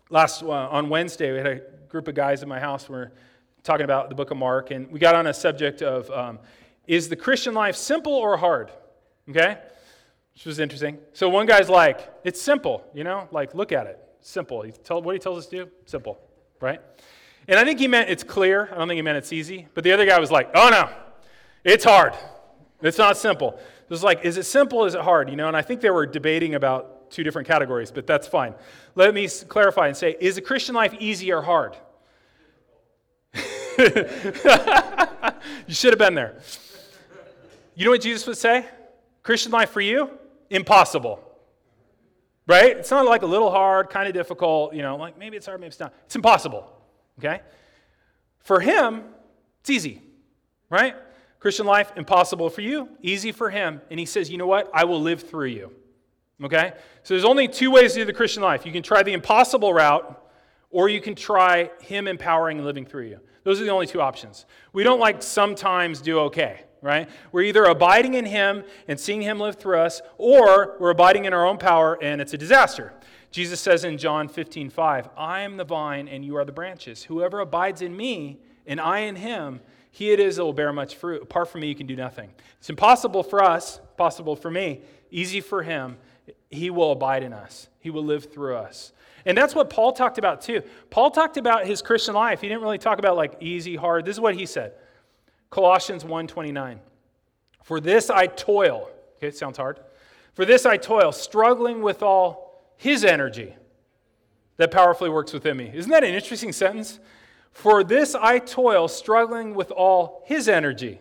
[0.09, 2.87] last uh, on Wednesday, we had a group of guys at my house.
[2.87, 3.11] We were
[3.63, 6.39] talking about the book of Mark, and we got on a subject of um,
[6.87, 8.71] is the Christian life simple or hard?
[9.29, 9.57] Okay?
[10.33, 10.97] Which was interesting.
[11.13, 13.27] So one guy's like, it's simple, you know?
[13.31, 13.99] Like, look at it.
[14.21, 14.61] Simple.
[14.61, 15.71] He tell, what he tells us to do?
[15.85, 16.19] Simple,
[16.59, 16.79] right?
[17.47, 18.69] And I think he meant it's clear.
[18.71, 19.67] I don't think he meant it's easy.
[19.73, 20.89] But the other guy was like, oh no,
[21.63, 22.13] it's hard.
[22.81, 23.53] It's not simple.
[23.53, 24.85] It was like, is it simple?
[24.85, 25.29] Is it hard?
[25.29, 28.55] You know, and I think they were debating about two different categories, but that's fine.
[28.95, 31.77] Let me clarify and say, is a Christian life easy or hard?
[33.77, 36.39] you should have been there.
[37.75, 38.65] You know what Jesus would say?
[39.23, 40.09] Christian life for you?
[40.49, 41.23] Impossible.
[42.47, 42.77] Right?
[42.77, 45.59] It's not like a little hard, kind of difficult, you know, like maybe it's hard,
[45.59, 45.93] maybe it's not.
[46.05, 46.71] It's impossible.
[47.19, 47.41] Okay?
[48.39, 49.03] For him,
[49.61, 50.01] it's easy.
[50.69, 50.95] Right?
[51.41, 53.81] Christian life, impossible for you, easy for him.
[53.89, 54.69] And he says, You know what?
[54.73, 55.73] I will live through you.
[56.41, 56.73] Okay?
[57.03, 58.65] So there's only two ways to do the Christian life.
[58.65, 60.23] You can try the impossible route,
[60.69, 63.19] or you can try him empowering and living through you.
[63.43, 64.45] Those are the only two options.
[64.71, 67.09] We don't like sometimes do okay, right?
[67.31, 71.33] We're either abiding in him and seeing him live through us, or we're abiding in
[71.33, 72.93] our own power and it's a disaster.
[73.31, 77.03] Jesus says in John 15, 5, I am the vine and you are the branches.
[77.03, 80.95] Whoever abides in me and I in him, he it is that will bear much
[80.95, 81.21] fruit.
[81.21, 82.31] Apart from me, you can do nothing.
[82.59, 85.97] It's impossible for us, possible for me, easy for him.
[86.49, 88.93] He will abide in us, he will live through us.
[89.25, 90.63] And that's what Paul talked about too.
[90.89, 92.41] Paul talked about his Christian life.
[92.41, 94.05] He didn't really talk about like easy, hard.
[94.05, 94.73] This is what he said.
[95.51, 96.79] Colossians 1:29.
[97.63, 98.89] For this I toil.
[99.17, 99.79] Okay, it sounds hard.
[100.33, 103.55] For this I toil, struggling with all his energy
[104.57, 105.69] that powerfully works within me.
[105.73, 106.99] Isn't that an interesting sentence?
[107.51, 110.99] For this I toil, struggling with all his energy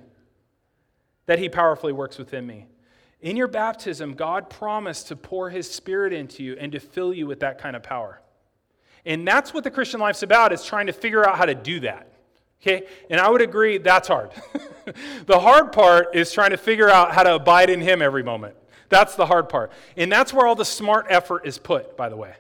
[1.27, 2.67] that he powerfully works within me.
[3.21, 7.27] In your baptism, God promised to pour his spirit into you and to fill you
[7.27, 8.21] with that kind of power.
[9.05, 11.81] And that's what the Christian life's about, is trying to figure out how to do
[11.81, 12.11] that.
[12.61, 12.87] Okay?
[13.09, 14.31] And I would agree that's hard.
[15.27, 18.57] the hard part is trying to figure out how to abide in him every moment.
[18.89, 19.73] That's the hard part.
[19.97, 22.35] And that's where all the smart effort is put, by the way.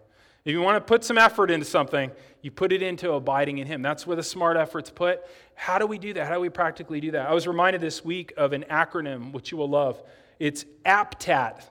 [0.44, 2.11] If you want to put some effort into something,
[2.42, 3.83] you put it into abiding in Him.
[3.83, 5.20] That's where the smart effort's put.
[5.55, 6.26] How do we do that?
[6.26, 7.29] How do we practically do that?
[7.29, 10.03] I was reminded this week of an acronym which you will love.
[10.38, 11.62] It's APTAT,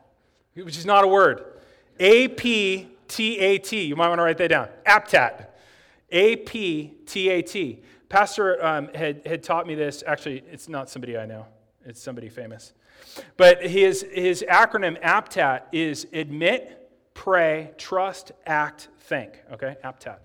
[0.54, 1.44] which is not a word.
[2.00, 3.84] A P T A T.
[3.84, 4.70] You might want to write that down.
[4.86, 5.48] APTAT.
[6.12, 7.82] A P T A T.
[8.10, 10.04] Pastor um, had, had taught me this.
[10.06, 11.46] Actually, it's not somebody I know,
[11.86, 12.74] it's somebody famous.
[13.38, 19.42] But his, his acronym APTAT is admit, pray, trust, act, think.
[19.54, 19.78] Okay?
[19.84, 20.20] APTAT.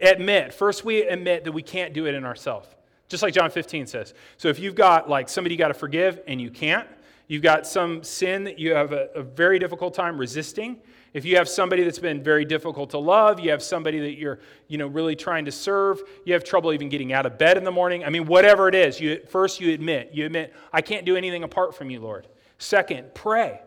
[0.00, 0.54] Admit.
[0.54, 2.68] First, we admit that we can't do it in ourselves.
[3.08, 4.14] Just like John 15 says.
[4.36, 6.88] So if you've got like somebody you got to forgive and you can't,
[7.26, 10.78] you've got some sin that you have a, a, very difficult time resisting.
[11.12, 14.38] If you have somebody that's been very difficult to love, you have somebody that you're,
[14.68, 17.64] you know, really trying to serve, you have trouble even getting out of bed in
[17.64, 18.04] the morning.
[18.04, 20.10] I mean, whatever it is, you first you admit.
[20.12, 22.28] You admit, I can't do anything apart from you, Lord.
[22.58, 23.60] Second, pray.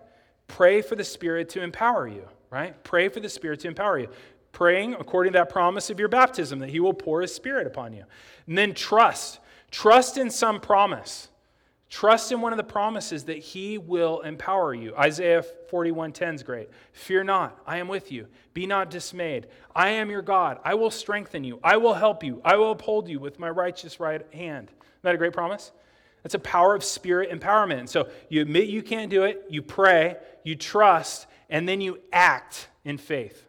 [0.47, 2.81] Pray for the Spirit to empower you, right?
[2.83, 4.07] Pray for the Spirit to empower you
[4.53, 7.91] praying according to that promise of your baptism that He will pour His Spirit upon
[7.91, 8.05] you.
[8.47, 9.39] And then trust.
[9.69, 11.27] Trust in some promise.
[11.89, 14.95] Trust in one of the promises that He will empower you.
[14.95, 16.69] Isaiah 41:10 is great.
[16.91, 18.27] Fear not, I am with you.
[18.53, 19.47] Be not dismayed.
[19.75, 20.59] I am your God.
[20.63, 21.59] I will strengthen you.
[21.63, 22.41] I will help you.
[22.45, 24.69] I will uphold you with my righteous right hand.
[24.69, 25.71] Isn't that a great promise?
[26.23, 27.89] That's a power of spirit empowerment.
[27.89, 32.69] So you admit you can't do it, you pray, you trust, and then you act
[32.85, 33.45] in faith.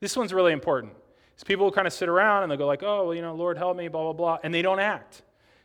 [0.00, 0.94] This one's really important.
[1.34, 3.34] Because people will kind of sit around and they'll go like, oh, well, you know,
[3.34, 5.22] Lord help me, blah, blah, blah, and they don't act.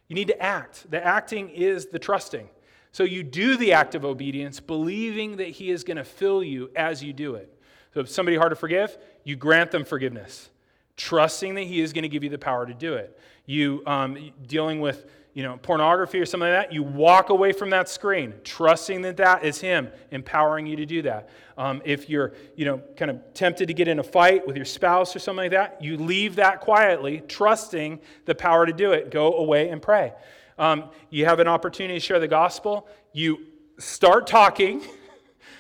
[0.08, 0.90] You need to act.
[0.90, 2.50] The acting is the trusting.
[2.92, 6.70] So you do the act of obedience, believing that He is going to fill you
[6.76, 7.52] as you do it.
[7.94, 10.50] So if somebody hard to forgive, you grant them forgiveness,
[10.96, 13.20] trusting that He is going to give you the power to do it.
[13.46, 15.06] You um, dealing with
[15.36, 19.18] you know, pornography or something like that, you walk away from that screen, trusting that
[19.18, 21.28] that is Him empowering you to do that.
[21.58, 24.64] Um, if you're, you know, kind of tempted to get in a fight with your
[24.64, 29.12] spouse or something like that, you leave that quietly, trusting the power to do it.
[29.12, 30.14] Go away and pray.
[30.58, 32.88] Um, you have an opportunity to share the gospel.
[33.12, 33.40] You
[33.78, 34.84] start talking,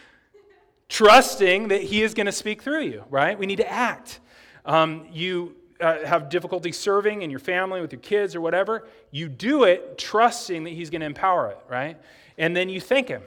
[0.88, 3.04] trusting that He is going to speak through you.
[3.10, 3.38] Right?
[3.38, 4.22] We need to act.
[4.66, 9.28] Um, you uh, have difficulty serving in your family with your kids or whatever, you
[9.28, 11.98] do it trusting that He's going to empower it, right?
[12.38, 13.24] And then you thank Him.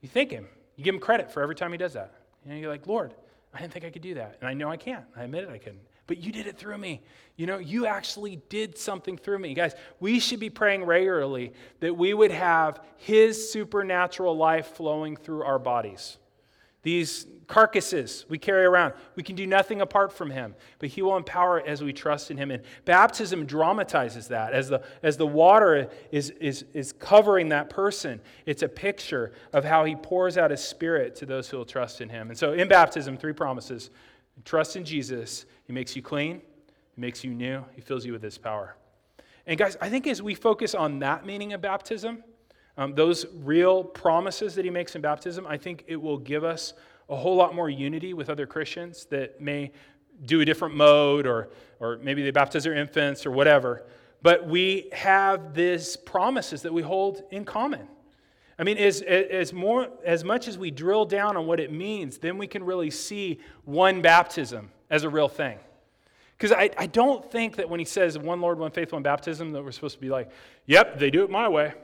[0.00, 0.46] You thank Him.
[0.76, 2.12] You give Him credit for every time He does that.
[2.44, 3.14] Know, you're like, Lord,
[3.54, 4.36] I didn't think I could do that.
[4.40, 5.04] And I know I can't.
[5.16, 5.80] I admit it, I couldn't.
[6.06, 7.00] But you did it through me.
[7.36, 9.54] You know, you actually did something through me.
[9.54, 15.44] Guys, we should be praying regularly that we would have His supernatural life flowing through
[15.44, 16.18] our bodies.
[16.84, 21.16] These carcasses we carry around, we can do nothing apart from Him, but He will
[21.16, 22.50] empower as we trust in Him.
[22.50, 24.52] And baptism dramatizes that.
[24.52, 29.64] As the, as the water is, is, is covering that person, it's a picture of
[29.64, 32.28] how He pours out His Spirit to those who will trust in Him.
[32.28, 33.90] And so in baptism, three promises
[34.44, 36.42] trust in Jesus, He makes you clean,
[36.94, 38.76] He makes you new, He fills you with His power.
[39.46, 42.24] And guys, I think as we focus on that meaning of baptism,
[42.76, 46.74] um, those real promises that he makes in baptism, I think it will give us
[47.08, 49.70] a whole lot more unity with other Christians that may
[50.24, 51.50] do a different mode or,
[51.80, 53.84] or maybe they baptize their infants or whatever.
[54.22, 57.86] But we have these promises that we hold in common.
[58.58, 62.18] I mean, as, as, more, as much as we drill down on what it means,
[62.18, 65.58] then we can really see one baptism as a real thing.
[66.38, 69.52] Because I, I don't think that when he says one Lord, one faith, one baptism,
[69.52, 70.30] that we're supposed to be like,
[70.66, 71.74] yep, they do it my way.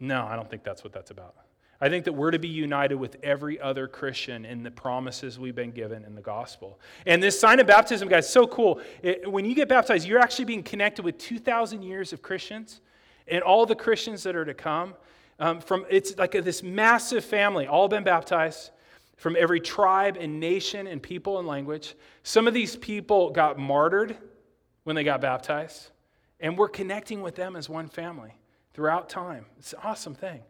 [0.00, 1.34] No, I don't think that's what that's about.
[1.82, 5.54] I think that we're to be united with every other Christian in the promises we've
[5.54, 6.78] been given in the gospel.
[7.06, 8.80] And this sign of baptism, guys, so cool.
[9.02, 12.80] It, when you get baptized, you're actually being connected with 2,000 years of Christians
[13.28, 14.94] and all the Christians that are to come.
[15.38, 18.72] Um, from it's like a, this massive family, all been baptized
[19.16, 21.94] from every tribe and nation and people and language.
[22.24, 24.18] Some of these people got martyred
[24.84, 25.90] when they got baptized,
[26.40, 28.34] and we're connecting with them as one family
[28.74, 29.46] throughout time.
[29.58, 30.40] It's an awesome thing.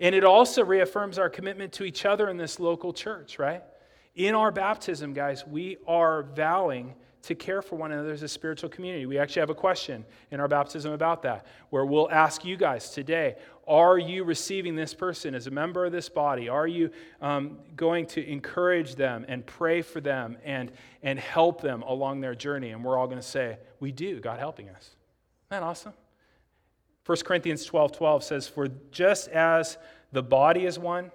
[0.00, 3.62] And it also reaffirms our commitment to each other in this local church, right?
[4.14, 8.68] In our baptism, guys, we are vowing to care for one another as a spiritual
[8.68, 9.06] community.
[9.06, 12.90] We actually have a question in our baptism about that, where we'll ask you guys
[12.90, 13.36] today
[13.66, 16.48] Are you receiving this person as a member of this body?
[16.48, 16.90] Are you
[17.22, 20.70] um, going to encourage them and pray for them and,
[21.02, 22.70] and help them along their journey?
[22.70, 24.82] And we're all going to say, We do, God helping us.
[24.82, 25.94] Isn't that awesome?
[27.06, 29.78] 1 Corinthians 12 12 says, For just as
[30.12, 31.10] the body is one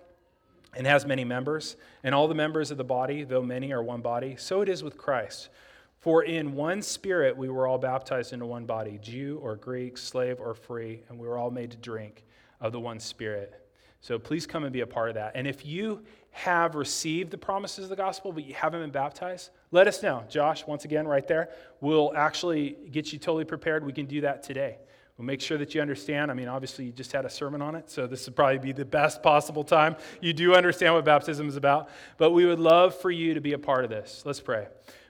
[0.75, 4.01] and has many members, and all the members of the body, though many, are one
[4.01, 5.49] body, so it is with Christ.
[5.97, 10.39] For in one spirit we were all baptized into one body, Jew or Greek, slave
[10.39, 12.23] or free, and we were all made to drink
[12.61, 13.65] of the one spirit.
[14.01, 15.33] So please come and be a part of that.
[15.35, 19.49] And if you have received the promises of the gospel, but you haven't been baptized,
[19.71, 20.23] let us know.
[20.29, 21.49] Josh, once again, right there,
[21.81, 23.85] we'll actually get you totally prepared.
[23.85, 24.77] We can do that today.
[25.21, 26.31] Make sure that you understand.
[26.31, 28.71] I mean, obviously, you just had a sermon on it, so this would probably be
[28.71, 29.97] the best possible time.
[30.21, 33.51] You do understand what baptism is about, but we would love for you to be
[33.51, 34.23] a part of this.
[34.25, 34.67] Let's pray.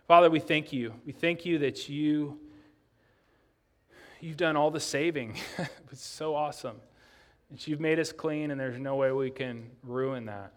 [0.08, 0.94] Father, we thank you.
[1.06, 2.40] We thank you that you
[4.20, 5.36] you've done all the saving.
[5.92, 6.78] it's so awesome.
[7.52, 10.54] That you've made us clean, and there's no way we can ruin that.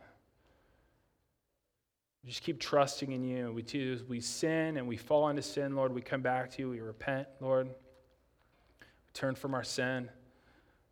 [2.25, 3.53] We just keep trusting in you.
[3.53, 5.93] We, choose, we sin and we fall into sin, Lord.
[5.93, 6.71] We come back to you.
[6.71, 7.69] We repent, Lord
[9.15, 10.09] turn from our sin.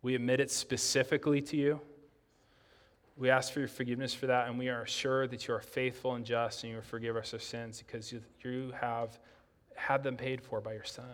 [0.01, 1.81] We admit it specifically to you.
[3.17, 6.15] We ask for your forgiveness for that, and we are sure that you are faithful
[6.15, 9.19] and just and you will forgive us our sins because you, you have
[9.75, 11.05] had them paid for by your Son.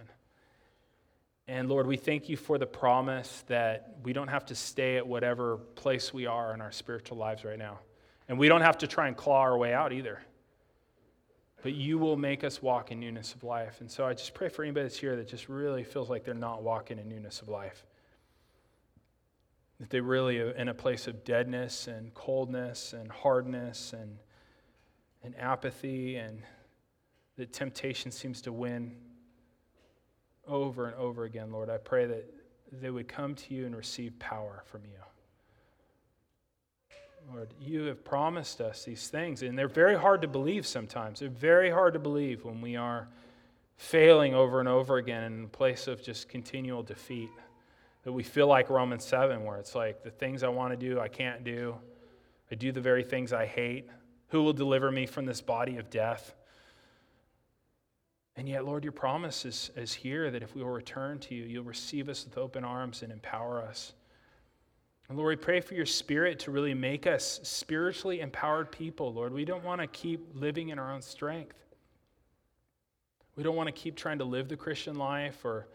[1.50, 5.08] And Lord, we thank you for the promise that we don't have to stay at
[5.08, 7.80] whatever place we are in our spiritual lives right now.
[8.28, 10.20] And we don't have to try and claw our way out either
[11.64, 13.82] but you will make us walk in newness of life.
[13.82, 16.34] And so I just pray for anybody that's here that just really feels like they're
[16.34, 17.86] not walking in newness of life.
[19.80, 24.18] That they really are in a place of deadness and coldness and hardness and,
[25.24, 26.42] and apathy, and
[27.38, 28.96] that temptation seems to win
[30.48, 31.70] over and over again, Lord.
[31.70, 32.34] I pray that
[32.72, 35.00] they would come to you and receive power from you.
[37.34, 41.20] Lord, you have promised us these things, and they're very hard to believe sometimes.
[41.20, 43.10] They're very hard to believe when we are
[43.76, 47.30] failing over and over again in a place of just continual defeat.
[48.04, 51.02] That we feel like Romans 7, where it's like the things I want to do,
[51.02, 51.76] I can't do.
[52.50, 53.90] I do the very things I hate.
[54.30, 56.34] Who will deliver me from this body of death?
[58.38, 61.44] And yet, Lord, your promise is, is here that if we will return to you,
[61.44, 63.94] you'll receive us with open arms and empower us.
[65.10, 69.32] And Lord, we pray for your spirit to really make us spiritually empowered people, Lord.
[69.32, 71.56] We don't want to keep living in our own strength.
[73.38, 75.68] We don't want to keep trying to live the Christian life or,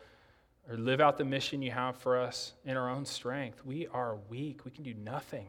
[0.69, 3.65] or live out the mission you have for us in our own strength.
[3.65, 4.65] We are weak.
[4.67, 5.47] We can do nothing.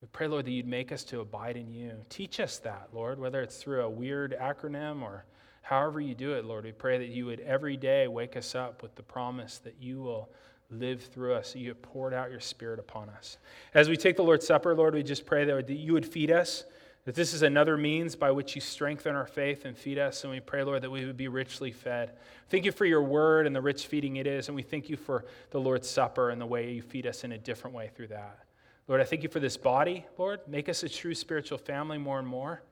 [0.00, 1.92] We pray, Lord, that you'd make us to abide in you.
[2.08, 5.26] Teach us that, Lord, whether it's through a weird acronym or
[5.62, 6.64] however you do it, Lord.
[6.64, 10.00] We pray that you would every day wake us up with the promise that you
[10.00, 10.30] will
[10.70, 13.38] live through us, you have poured out your Spirit upon us.
[13.74, 16.64] As we take the Lord's Supper, Lord, we just pray that you would feed us,
[17.04, 20.24] that this is another means by which you strengthen our faith and feed us.
[20.24, 22.12] And we pray, Lord, that we would be richly fed.
[22.48, 24.48] Thank you for your word and the rich feeding it is.
[24.48, 27.32] And we thank you for the Lord's Supper and the way you feed us in
[27.32, 28.40] a different way through that.
[28.88, 30.40] Lord, I thank you for this body, Lord.
[30.48, 32.62] Make us a true spiritual family more and more.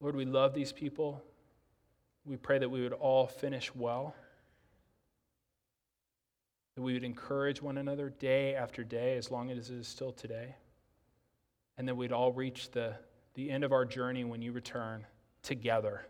[0.00, 1.22] Lord, we love these people.
[2.24, 4.14] We pray that we would all finish well
[6.76, 10.12] that we would encourage one another day after day as long as it is still
[10.12, 10.54] today,
[11.78, 12.94] and that we'd all reach the,
[13.34, 15.04] the end of our journey when you return
[15.42, 16.06] together.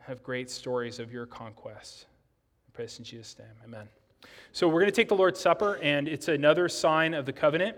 [0.00, 2.06] Have great stories of your conquest.
[2.68, 3.48] I pray in Jesus' name.
[3.64, 3.88] Amen.
[4.50, 7.76] So we're going to take the Lord's Supper, and it's another sign of the covenant,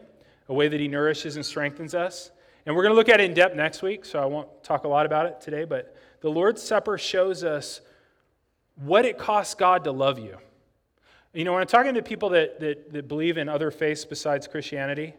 [0.48, 2.30] a way that He nourishes and strengthens us.
[2.64, 4.84] And we're going to look at it in depth next week, so I won't talk
[4.84, 5.64] a lot about it today.
[5.64, 7.82] But the Lord's Supper shows us
[8.76, 10.38] what it costs God to love you.
[11.38, 14.48] You know, when I'm talking to people that, that, that believe in other faiths besides
[14.48, 15.14] Christianity,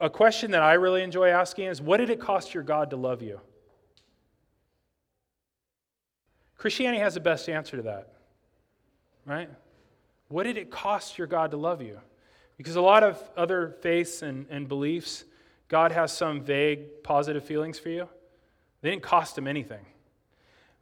[0.00, 2.96] a question that I really enjoy asking is what did it cost your God to
[2.96, 3.38] love you?
[6.56, 8.14] Christianity has the best answer to that,
[9.26, 9.50] right?
[10.28, 12.00] What did it cost your God to love you?
[12.56, 15.26] Because a lot of other faiths and, and beliefs,
[15.68, 18.08] God has some vague positive feelings for you.
[18.80, 19.84] They didn't cost him anything.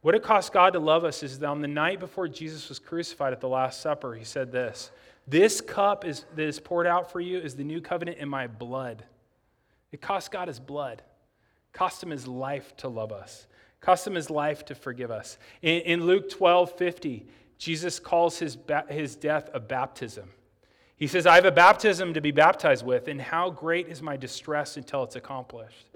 [0.01, 2.79] What it cost God to love us is that on the night before Jesus was
[2.79, 4.91] crucified at the Last Supper, he said this
[5.27, 8.47] This cup is, that is poured out for you is the new covenant in my
[8.47, 9.03] blood.
[9.91, 13.45] It cost God his blood, it cost him his life to love us,
[13.79, 15.37] it cost him his life to forgive us.
[15.61, 17.27] In, in Luke 12 50,
[17.59, 18.57] Jesus calls his,
[18.89, 20.31] his death a baptism.
[20.95, 24.17] He says, I have a baptism to be baptized with, and how great is my
[24.17, 25.87] distress until it's accomplished.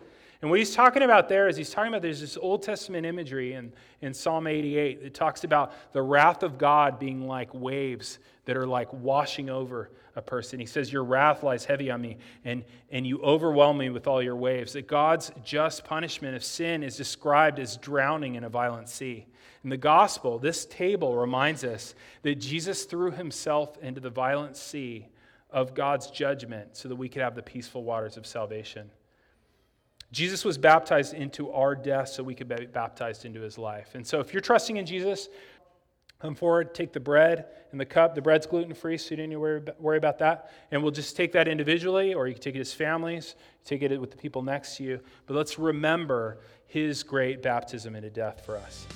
[0.41, 3.53] And what he's talking about there is he's talking about there's this Old Testament imagery
[3.53, 3.71] in,
[4.01, 8.67] in Psalm 88 that talks about the wrath of God being like waves that are
[8.67, 10.59] like washing over a person.
[10.59, 14.21] He says, Your wrath lies heavy on me, and, and you overwhelm me with all
[14.21, 14.73] your waves.
[14.73, 19.25] That God's just punishment of sin is described as drowning in a violent sea.
[19.63, 25.07] In the gospel, this table reminds us that Jesus threw himself into the violent sea
[25.49, 28.91] of God's judgment so that we could have the peaceful waters of salvation.
[30.11, 33.95] Jesus was baptized into our death so we could be baptized into his life.
[33.95, 35.29] And so if you're trusting in Jesus,
[36.19, 38.15] come forward, take the bread and the cup.
[38.15, 40.51] The bread's gluten free, so you don't need to worry about that.
[40.71, 43.35] And we'll just take that individually, or you can take it as families,
[43.65, 44.99] take it with the people next to you.
[45.25, 48.87] But let's remember his great baptism into death for us.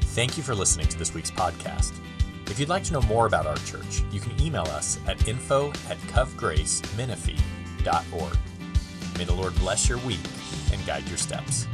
[0.00, 1.92] Thank you for listening to this week's podcast.
[2.46, 5.68] If you'd like to know more about our church, you can email us at info
[5.88, 7.55] at covgracemenifee.org.
[9.16, 10.18] May the Lord bless your week
[10.72, 11.66] and guide your steps.